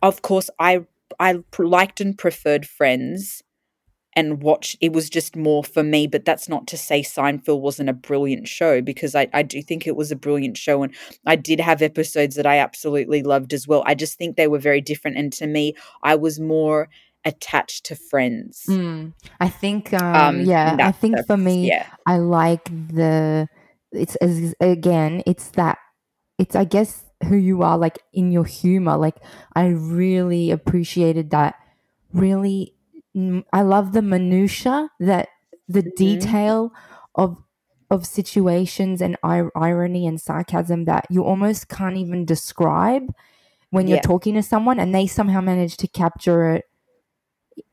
[0.01, 0.87] of course, I
[1.19, 3.43] I liked and preferred Friends,
[4.15, 4.77] and watch.
[4.81, 6.07] It was just more for me.
[6.07, 9.87] But that's not to say Seinfeld wasn't a brilliant show because I I do think
[9.87, 10.95] it was a brilliant show, and
[11.27, 13.83] I did have episodes that I absolutely loved as well.
[13.87, 16.89] I just think they were very different, and to me, I was more
[17.25, 18.65] attached to Friends.
[18.69, 19.13] Mm.
[19.41, 23.49] I think, um, Um, yeah, I think for me, yeah, I like the
[23.93, 25.79] it's as again, it's that
[26.39, 28.97] it's I guess who you are like in your humor.
[28.97, 29.17] Like
[29.55, 31.55] I really appreciated that.
[32.13, 32.75] Really,
[33.53, 35.29] I love the minutia that
[35.69, 35.97] the Mhm.
[35.97, 36.73] detail
[37.15, 37.37] of
[37.91, 43.13] of situations and ir- irony and sarcasm that you almost can't even describe
[43.71, 44.01] when you're Yeah.
[44.03, 46.65] talking to someone, and they somehow manage to capture it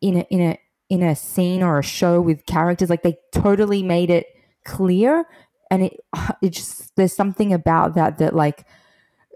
[0.02, 0.58] in a in a
[0.90, 4.26] in a scene or a show with characters like they totally made it
[4.66, 5.26] clear
[5.72, 6.00] and it
[6.42, 8.66] it just there's something about that that like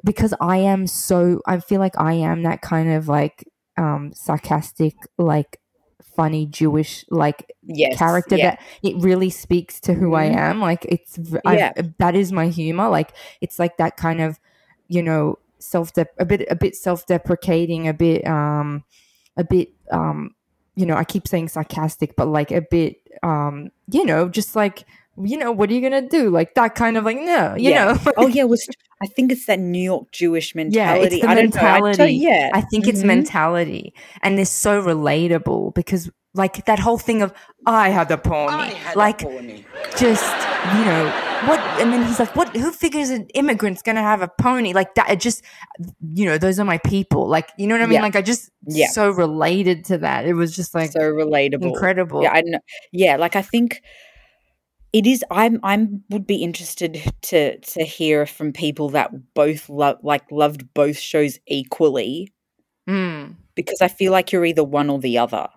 [0.04, 4.96] because I am so I feel like I am that kind of like um sarcastic
[5.18, 5.60] like
[6.16, 8.52] funny Jewish like yes, character yeah.
[8.52, 10.36] that it really speaks to who I Mhm.
[10.38, 11.72] am like it's Yeah.
[12.00, 14.40] that is my humor like it's like that kind of
[14.88, 18.84] you know self a bit a bit self-deprecating a bit um
[19.38, 20.36] a bit um
[20.76, 24.86] you know I keep saying sarcastic but like a bit um you know just like
[25.22, 27.94] you know what are you gonna do like that kind of like no you Yeah.
[27.94, 28.68] know oh yeah, was
[29.02, 30.78] I think it's that New York Jewish mentality.
[30.80, 31.16] Yeah, mentality.
[31.18, 31.60] it's the I don't know.
[31.62, 32.14] I tell- mentality.
[32.16, 33.06] yeah, I think it's Mhm.
[33.08, 37.34] mentality, and they're so relatable because, like, that whole thing of
[37.66, 39.66] "I had the pony," like, pony.
[39.98, 40.24] just
[40.78, 41.12] you know
[41.48, 41.60] what?
[41.82, 42.56] And then he's like, "What?
[42.56, 45.44] Who figures an immigrant's gonna have a pony like that?" It just,
[46.14, 47.28] you know, those are my people.
[47.28, 47.96] Like, you know what I mean?
[47.96, 48.02] Yeah.
[48.04, 48.88] Like, I just Yeah.
[48.88, 50.26] so related to that.
[50.26, 51.64] It was just like so relatable.
[51.64, 52.24] incredible.
[52.24, 52.60] Yeah, I know.
[52.94, 53.82] Yeah, like I think
[54.94, 55.24] it is.
[55.32, 55.60] I'm.
[55.64, 60.98] I'm would be interested to to hear from people that both love like loved both
[60.98, 62.32] shows equally
[62.88, 65.48] Mm, because I feel like you're either one or the other.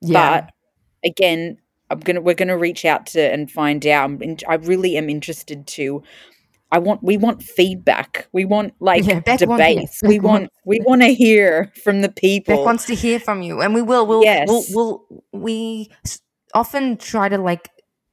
[0.00, 0.40] yeah.
[0.42, 0.52] But
[1.08, 1.58] again,
[1.90, 4.20] I'm gonna we're gonna reach out to and find out.
[4.22, 6.02] In, I really am interested to.
[6.72, 8.26] I want we want feedback.
[8.32, 10.02] We want like Yeah, debates.
[10.02, 12.56] We want we want to hear from the people.
[12.56, 14.04] Beck wants to hear from you, and we will.
[14.06, 14.48] We'll, Yes.
[14.48, 15.90] we'll, we'll we
[16.52, 17.68] often try to like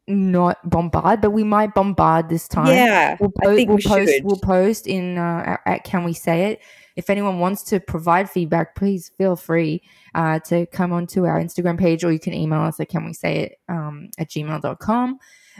[0.07, 2.67] not bombard, but we might bombard this time.
[2.67, 4.11] yeah, we'll, po- we'll we post.
[4.11, 4.23] should.
[4.23, 6.61] We'll post in uh, at, at Can We Say It.
[6.95, 9.81] If anyone wants to provide feedback, please feel free
[10.13, 13.13] uh, to come onto our Instagram page, or you can email us at Can We
[13.13, 15.17] Say It um, at gmail.com.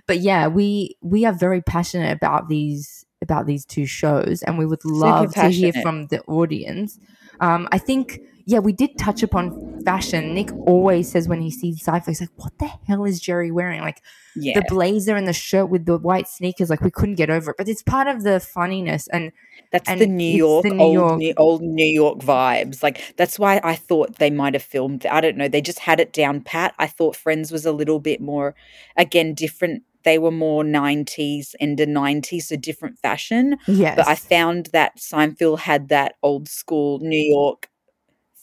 [0.08, 4.66] But yeah, we we are very passionate about these about these two shows, and we
[4.66, 7.00] would love to hear from the audience.
[7.40, 10.34] Um, I think, yeah, we did touch upon fashion.
[10.34, 13.82] Nick always says when he sees Cypher, he's like, "What the hell is Jerry wearing?"
[13.82, 14.02] Like
[14.36, 17.52] yeah, the blazer and the shirt with the white sneakers, like we couldn't get over
[17.52, 17.58] it.
[17.58, 19.32] But it's part of the funniness, and
[19.72, 22.84] That's and the New York, the New old, York- New, old New York vibes.
[22.84, 25.06] Like that's why I thought they might have filmed.
[25.06, 25.48] I don't know.
[25.48, 26.74] They just had it down pat.
[26.80, 28.56] I thought Friends was a little bit more,
[28.98, 29.84] again, different.
[30.04, 33.56] They were more '90s and the '90s, so different fashion.
[33.68, 37.70] yes, But I found that Seinfeld had that old school New York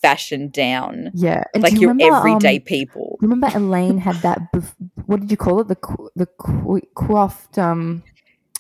[0.02, 3.18] fashion down, yeah, and do like you your remember, everyday um, people.
[3.20, 4.52] Remember Elaine had that.
[4.54, 4.74] Bef-
[5.06, 5.68] what did you call it?
[5.68, 8.02] The qu- the qu- coiffed um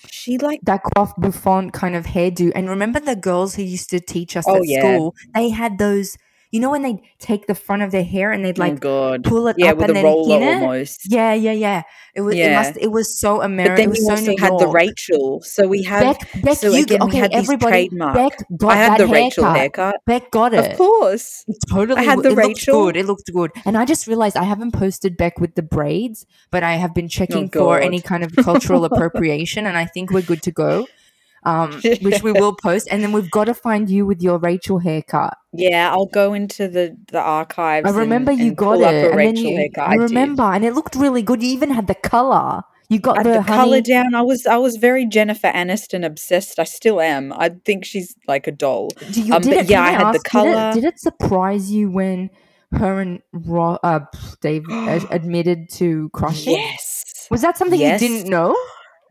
[0.06, 2.52] She like that coiffed bouffant kind of hairdo.
[2.54, 4.80] And remember the girls who used to teach us Oh, at yeah.
[4.80, 5.14] school?
[5.34, 6.16] They had those
[6.50, 9.24] you know when they take the front of their hair and they'd oh like god.
[9.24, 10.54] pull it Yeah, up with and a then roller it.
[10.62, 11.00] almost.
[11.10, 11.82] Yeah, yeah, yeah.
[12.14, 12.34] It was.
[12.34, 12.54] It Yeah.
[12.54, 12.76] must.
[12.76, 13.74] It was so American.
[13.74, 15.40] But then It was you so also New had the Rachel.
[15.42, 17.18] So we had Beck, Beck, so you again we okay?
[17.18, 18.14] had this Everybody, trademark.
[18.14, 19.56] Beck got I had the Rachel haircut.
[19.56, 19.94] haircut.
[20.06, 20.72] Beck got it.
[20.72, 21.44] Of course.
[21.46, 22.00] It totally.
[22.00, 22.84] I had the it looked Rachel.
[22.86, 22.96] good.
[22.96, 23.52] It looked good.
[23.64, 27.06] And I just realized I haven't posted Beck with the braids, but I have been
[27.06, 30.50] oh checking Oh for any kind of cultural appropriation, and I think we're good to
[30.50, 30.86] go.
[31.42, 34.78] Um, which we will post, and then we've got to find you with your Rachel
[34.78, 35.34] haircut.
[35.54, 37.88] Yeah, I'll go into the the archives.
[37.88, 39.70] I remember and, you and got it, and then you.
[39.78, 41.42] I I remember, and it looked really good.
[41.42, 42.62] You even had the color.
[42.90, 44.14] You got I the, the color down.
[44.14, 46.58] I was I was very Jennifer Aniston obsessed.
[46.58, 47.32] I still am.
[47.32, 48.88] I think she's like a doll.
[49.12, 50.72] Do you, Um, did it, yeah, can I had the ask, did it, color.
[50.74, 52.30] did it surprise you when
[52.72, 54.00] her and Ro- uh,
[54.42, 54.64] Dave
[55.10, 56.54] admitted to crushing?
[56.54, 57.28] Yes.
[57.30, 58.02] Was that something Yes.
[58.02, 58.56] you didn't know?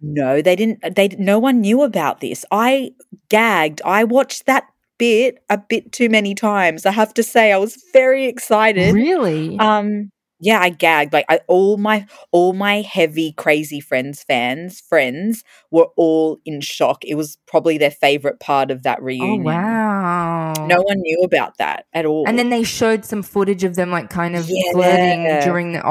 [0.02, 0.96] No, they didn't.
[0.96, 2.46] They no one knew about this.
[2.52, 2.92] I
[3.30, 3.82] gagged.
[3.84, 4.66] I watched that
[4.98, 6.86] bit a bit too many times.
[6.86, 8.94] I have to say, I was very excited.
[8.94, 9.58] Really?
[9.60, 11.12] Um, yeah, I gagged.
[11.12, 17.04] Like I, all my all my heavy crazy friends fans friends were all in shock.
[17.04, 19.44] It was probably their favorite part of that oh reunion.
[19.44, 20.54] wow!
[20.68, 22.26] No one knew about that at all.
[22.26, 25.84] And then they showed some footage of them like kind of flirting during the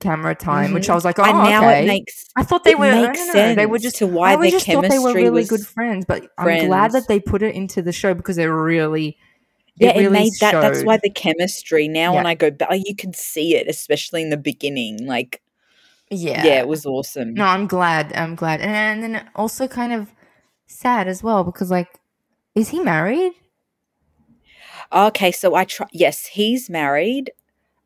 [0.00, 0.94] off-camera time, which I Mhm.
[0.96, 1.84] was like, oh, and now okay.
[1.84, 2.86] it makes I thought they were.
[2.86, 3.96] I makes they were just.
[3.96, 7.08] to I why their just thought they were really good friends, but I'm glad that
[7.08, 9.16] they put it into the show because they're really.
[9.76, 10.52] Yeah, it it, made that.
[10.52, 11.86] That's why the chemistry.
[11.86, 12.16] Now, Yeah.
[12.16, 15.06] when I go back, you can see it, especially in the beginning.
[15.06, 15.40] Like,
[16.10, 16.44] Yeah.
[16.44, 17.34] yeah, it was awesome.
[17.34, 18.12] No, I'm glad.
[18.16, 20.12] I'm glad, and, and then also kind of
[20.66, 21.88] sad as well because like,
[22.56, 23.32] is he married?
[24.92, 25.86] Okay, so I try.
[25.92, 27.30] Yes, he's married.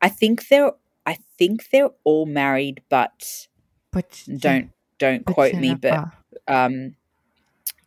[0.01, 0.71] I think they're.
[1.05, 3.47] I think they're all married, but
[3.91, 5.75] But don't don't but quote me.
[5.75, 6.09] But
[6.47, 6.95] um,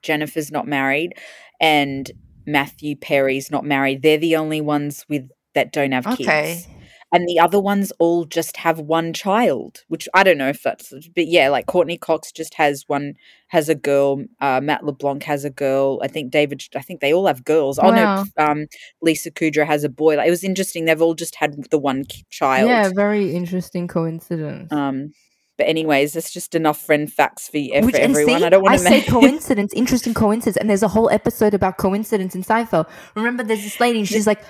[0.02, 1.14] Jennifer's not married,
[1.61, 2.11] and
[2.46, 4.02] Matthew Perry's not married.
[4.02, 6.68] They're the only ones with that don't have kids.
[7.12, 7.21] Okay.
[7.23, 10.92] And the other ones all just have one child, which I don't know if that's,
[11.14, 13.14] but yeah, like Courteney Cox just has one,
[13.49, 14.25] has a girl.
[14.40, 16.01] Uh, Matt LeBlanc has a girl.
[16.03, 17.79] I think David, I think they all have girls.
[17.79, 18.66] Oh no, um,
[19.03, 20.16] Lisa Kudrow has a boy.
[20.16, 20.85] Like, it was interesting.
[20.85, 22.69] They've all just had the one child.
[22.69, 24.73] Yeah, very interesting coincidence.
[24.73, 25.12] Um,
[25.57, 28.40] but anyways, that's just enough friend facts for, y- for Which and everyone.
[28.40, 31.55] see, I don't want to say make coincidence, interesting coincidence, and there's a whole episode
[31.55, 32.88] about coincidence in Seinfeld.
[33.14, 34.42] Remember, there's this lady, and she's like,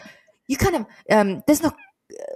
[0.49, 1.71] "You kind of um, there's no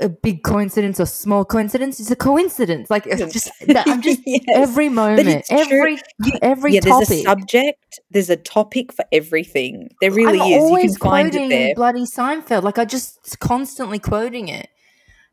[0.01, 2.01] a big coincidence or small coincidence.
[2.01, 2.91] It's a coincidence.
[2.91, 4.45] Like it's just that I'm just Yes.
[4.55, 7.09] every moment, every You- every yeah, topic.
[7.09, 9.91] there's a subject, there's a topic for everything.
[10.01, 10.71] There really I'm is.
[10.71, 11.75] You can find it there.
[11.75, 12.63] bloody Seinfeld.
[12.63, 14.69] Like I just constantly quoting it.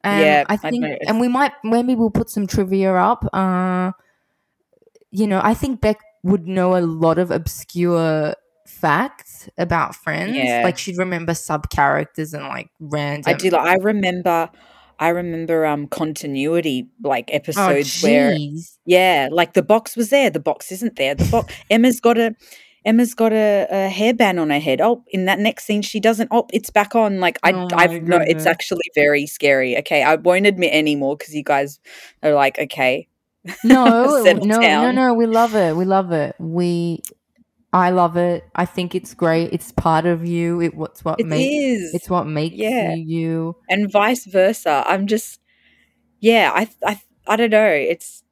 [0.03, 0.97] Um, Yeah, I I think, know.
[1.07, 3.27] and we might maybe we'll put some trivia up.
[3.33, 3.91] Uh,
[5.11, 8.35] you know, I think Beck would know a lot of obscure
[8.67, 10.35] facts about Friends.
[10.35, 10.61] Yeah.
[10.63, 13.33] Like she'd remember sub characters and like random.
[13.33, 13.49] I do.
[13.49, 14.49] Like, I remember.
[14.99, 18.35] I remember um continuity like Oh, episodes where
[18.85, 21.13] yeah, like the box was there, the box isn't there.
[21.13, 22.35] The box Emma's got a
[22.83, 24.81] Emma's got a, a hairband on her head.
[24.81, 26.29] Oh, in that next scene she doesn't.
[26.31, 27.19] Oh, it's back on.
[27.19, 28.17] Like I, Oh I've no.
[28.17, 29.77] It's actually very scary.
[29.77, 31.79] Okay, I won't admit anymore because you guys
[32.23, 33.07] are like, okay,
[33.63, 35.13] No, no, no, no.
[35.13, 35.75] We love it.
[35.75, 36.35] We love it.
[36.39, 37.01] We,
[37.73, 38.45] I love it.
[38.55, 39.51] I think it's great.
[39.53, 40.61] It's part of you.
[40.61, 41.53] It what's what it makes.
[41.53, 41.93] is.
[41.93, 42.93] It's what makes Yeah.
[42.95, 43.55] you you.
[43.69, 44.83] and vice versa.
[44.87, 45.39] I'm just,
[46.19, 47.67] yeah, I, I, I don't know.
[47.67, 48.23] It's,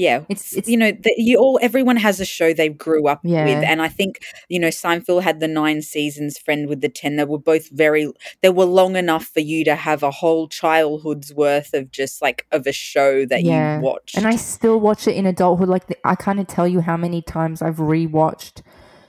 [0.00, 3.20] yeah, It's it's you know, the, you all, everyone has a show they grew up
[3.22, 3.44] Yeah.
[3.44, 7.16] with, and I think you know, Seinfeld had the nine seasons, Friend with the ten.
[7.16, 8.10] They were both very,
[8.40, 12.46] they were long enough for you to have a whole childhood's worth of just like
[12.50, 13.76] of a show that Yeah.
[13.76, 14.16] you watched.
[14.16, 15.68] and I still watch it in adulthood.
[15.68, 18.62] Like the, I can't tell you how many times I've rewatched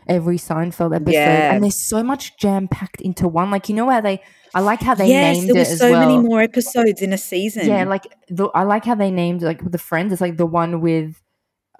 [0.07, 1.53] every Seinfeld episode, Yeah.
[1.53, 3.51] and there's so much jam packed into one.
[3.51, 4.21] Like you know how they.
[4.53, 5.99] I like how they yes, named there it was as so well.
[6.09, 7.67] many more episodes in a season.
[7.67, 10.11] Yeah, like the, I like how they named like the friends.
[10.11, 11.21] It's like the one with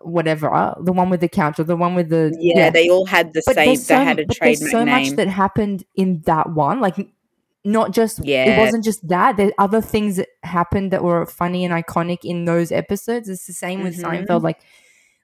[0.02, 3.06] whatever, uh, the one with the couch, or the one with the yeah, they all
[3.06, 3.66] had the but same.
[3.68, 5.04] there's They so, had a but there's so name.
[5.10, 6.80] much that happened in that one.
[6.80, 6.96] Like,
[7.66, 8.46] not just yeah.
[8.56, 9.36] it wasn't just that.
[9.38, 13.28] There other things that happened that were funny and iconic in those episodes.
[13.30, 14.26] It's the same with Mhm.
[14.28, 14.44] Seinfeld.
[14.44, 14.60] Like,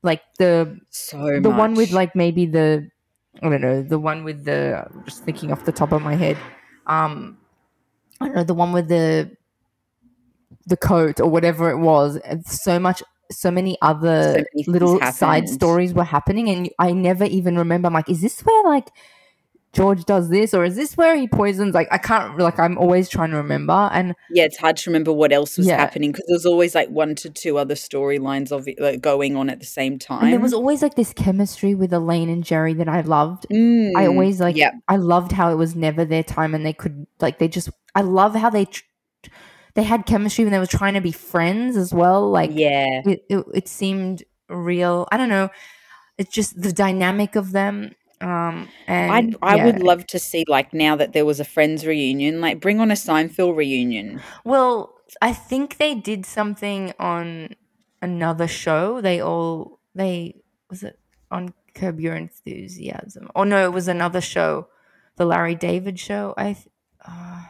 [0.03, 2.89] like the so the one with like maybe the
[3.41, 6.15] I don't know the one with the I'm just thinking off the top of my
[6.15, 6.37] head.
[6.87, 7.37] Um,
[8.19, 9.35] I don't know the one with the
[10.65, 12.19] the coat or whatever it was.
[12.45, 13.03] So much.
[13.29, 17.87] So many other So many little side stories were happening, and I never even remember.
[17.87, 18.87] I'm like, is this where like
[19.77, 21.73] George does this, or is this where he poisons?
[21.75, 22.37] Like I can't.
[22.39, 25.67] Like I'm always trying to remember, and Yeah, it's hard to remember what else was
[25.67, 25.77] Yeah.
[25.77, 29.49] happening because there's always like one to two other storylines of it like, going on
[29.49, 30.23] at the same time.
[30.23, 33.45] and there was always like this chemistry with Elaine and Jerry that I loved.
[33.51, 34.55] I Mm, always like.
[34.57, 34.71] yeah.
[34.87, 37.69] I loved how it was never their time, and they could like they just.
[37.95, 38.65] I love how they.
[38.65, 38.83] Tr-
[39.75, 42.31] they had chemistry when they were trying to be friends as well.
[42.31, 45.07] Like yeah, it, it, it seemed real.
[45.11, 45.49] I don't know.
[46.17, 47.91] It's just the dynamic of them.
[48.19, 51.85] Um, and I I would love to see like now that there was a Friends
[51.85, 54.21] reunion, like bring on a Seinfeld reunion.
[54.43, 57.55] Well, I think they did something on
[58.01, 59.01] another show.
[59.01, 60.35] They all they
[60.69, 60.99] was it
[61.29, 63.29] on Curb Your Enthusiasm?
[63.35, 64.67] Oh no, it was another show,
[65.17, 66.33] the Larry David show.
[66.37, 66.67] I th-
[67.07, 67.43] uh,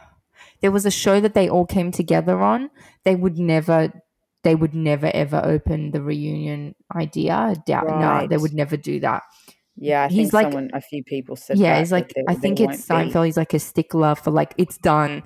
[0.60, 2.70] there was a show that they all came together on.
[3.04, 3.92] They would never.
[4.44, 7.54] They would never ever open the reunion idea.
[7.66, 9.22] Doubt no, they would never do that.
[9.80, 11.58] Yeah, I He's think like- someone, a few people said.
[11.58, 13.12] yeah, he's like I think it's won't be.
[13.14, 13.26] Seinfeld.
[13.26, 15.22] He's like a stickler for like it's done.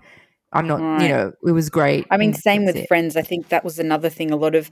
[0.52, 1.02] I'm not, Right.
[1.02, 2.06] you know, it was great.
[2.10, 2.86] I mean, same with it.
[2.86, 3.16] Friends.
[3.16, 4.30] I think that was another thing.
[4.30, 4.70] A lot of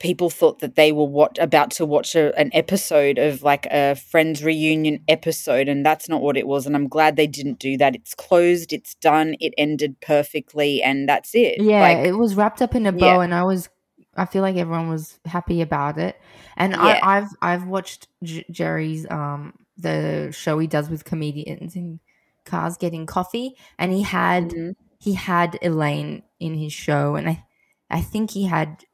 [0.00, 3.94] people thought that they were what about to watch a, an episode of like a
[3.94, 6.66] Friends reunion episode, and that's not what it was.
[6.66, 7.94] And I'm glad they didn't do that.
[7.94, 8.72] It's closed.
[8.72, 9.36] It's done.
[9.38, 11.60] It ended perfectly, and that's it.
[11.60, 13.20] Yeah, Like, it was wrapped up in a bow, Yeah.
[13.20, 13.68] and I was,
[14.16, 16.20] I feel like everyone was happy about it.
[16.56, 17.00] And Yeah.
[17.02, 21.98] I, I've, I've watched J- Jerry's, um, the show he does with comedians in
[22.44, 24.74] cars getting coffee, and he had, mhm.
[24.98, 27.44] he had Elaine in his show, and I,
[27.90, 28.84] I think he had,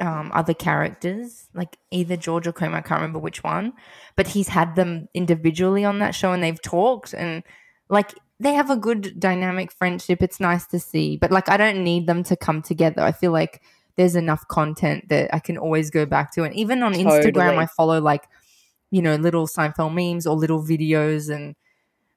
[0.00, 2.78] um, other characters like either George or Kramer.
[2.78, 3.72] I can't remember which one,
[4.16, 7.42] but he's had them individually on that show, and they've talked and
[7.88, 10.22] like they have a good dynamic friendship.
[10.22, 13.02] It's nice to see, but like I don't need them to come together.
[13.02, 13.62] I feel like
[13.96, 17.66] there's enough content that I can always go back to, and even on Instagram, I
[17.66, 18.24] follow like
[18.90, 21.54] you know little Seinfeld memes or little videos, and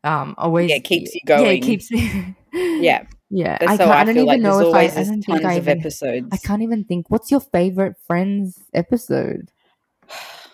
[0.04, 1.46] um always Yeah, it keeps you going.
[1.46, 2.36] Yeah, it keeps me.
[2.54, 3.04] yeah.
[3.30, 3.58] yeah.
[3.62, 5.64] I, can't, I, I don't even like know if I, I don't think I of
[5.64, 6.28] even, episodes.
[6.32, 7.10] I can't even think.
[7.10, 9.52] What's your favorite Friends episode?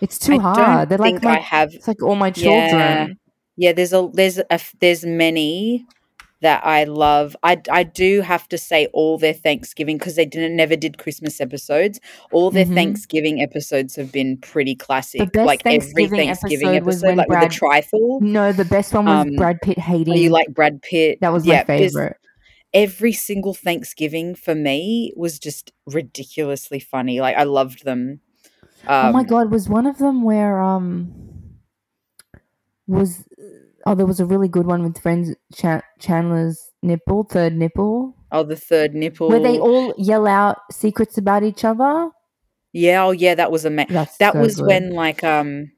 [0.00, 0.88] It's too hard.
[0.88, 3.18] They're like my, I have it's like all my children.
[3.56, 5.86] Yeah, there's a there's a there's many
[6.44, 7.36] that I love.
[7.42, 11.40] I I do have to say all their Thanksgiving because they didn't never did Christmas
[11.40, 12.00] episodes.
[12.32, 12.74] All their Mhm.
[12.74, 15.32] Thanksgiving episodes have been pretty classic.
[15.32, 18.20] best like every Thanksgiving Thanksgiving episode was episode, like Brad- with the trifle.
[18.22, 20.14] No, the best one was Um, Brad Pitt hating.
[20.16, 21.18] you like Brad Pitt?
[21.20, 22.16] that was Yeah, my favorite.
[22.72, 27.20] Every single Thanksgiving for me was just ridiculously funny.
[27.20, 28.20] Like I loved them.
[28.86, 31.12] Um, oh my god, was one of them where um
[32.86, 33.24] was
[33.86, 38.42] oh there was a really good one with friends Chan- Chandler's nipple, third nipple, Oh,
[38.42, 39.28] the third nipple.
[39.28, 42.10] where they all yell out secrets about each other.
[42.72, 43.04] yeah.
[43.04, 43.34] Oh, yeah.
[43.34, 43.94] That was amazing.
[43.94, 44.66] That so was good.
[44.66, 45.70] when like um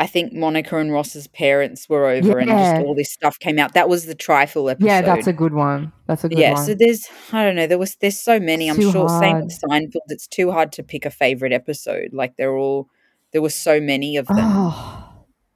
[0.00, 3.74] I think Monica and Ross's parents were over and just all this stuff came out.
[3.74, 4.86] That was the trifle episode.
[4.86, 5.92] Yeah, that's a good one.
[6.06, 6.64] That's a good yeah, one.
[6.64, 8.70] so there's I don't know, there was there's so many.
[8.70, 12.10] I'm Too sure same with Seinfeld, it's too hard to pick a favorite episode.
[12.12, 12.88] Like they're all
[13.32, 14.36] there were so many of them.
[14.38, 15.07] oh,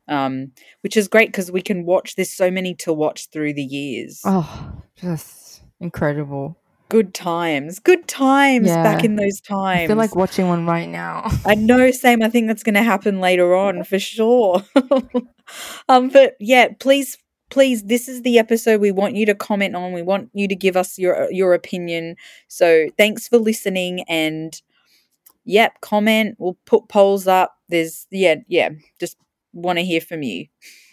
[0.08, 3.62] Um which is great because we can watch there's so many to watch through the
[3.62, 4.20] years.
[4.24, 6.56] oh, just incredible.
[6.92, 7.78] Good times.
[7.78, 9.84] Good times back in those times.
[9.84, 11.30] I feel like watching one right now.
[11.46, 12.22] I know, same.
[12.22, 14.62] I think that's going to happen later on for sure.
[15.88, 17.16] um, but yeah, please,
[17.48, 19.94] please, this is the episode we want you to comment on.
[19.94, 22.16] We want you to give us your your opinion.
[22.48, 24.60] So thanks for listening, and
[25.46, 26.36] yep, comment.
[26.38, 27.56] We'll put polls up.
[27.70, 28.68] There's yeah, yeah.
[29.00, 29.16] Just
[29.52, 30.46] want to hear from you.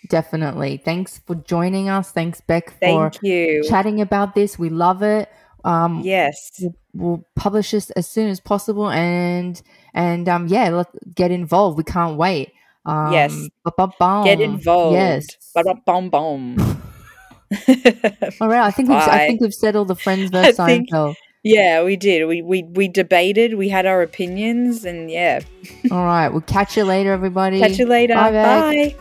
[0.09, 0.77] Definitely.
[0.77, 2.11] Thanks for joining us.
[2.11, 3.63] Thanks, Beck, for Thank you.
[3.67, 4.57] chatting about this.
[4.57, 5.29] We love it.
[5.65, 6.51] Um, Yes.
[6.61, 9.61] we'll, we'll publish this as soon as possible, and
[9.93, 11.77] and um, yeah, let get involved.
[11.77, 12.51] We can't wait.
[12.85, 13.47] Um, Yes.
[13.65, 14.23] ba-ba-bum.
[14.23, 14.95] Get involved.
[14.95, 15.27] Yes.
[15.53, 16.57] Ba-da-bum bum.
[18.41, 18.61] All right.
[18.65, 21.15] I think we've, I think we've settled the Friends versus think- Seinfeld.
[21.43, 22.27] Yeah, we did.
[22.27, 23.55] We we we debated.
[23.55, 25.41] We had our opinions, and yeah.
[25.91, 26.29] All right.
[26.29, 27.59] We'll catch you later, everybody.
[27.59, 28.15] Catch you later.
[28.15, 28.31] Bye.
[28.31, 28.95] Bye.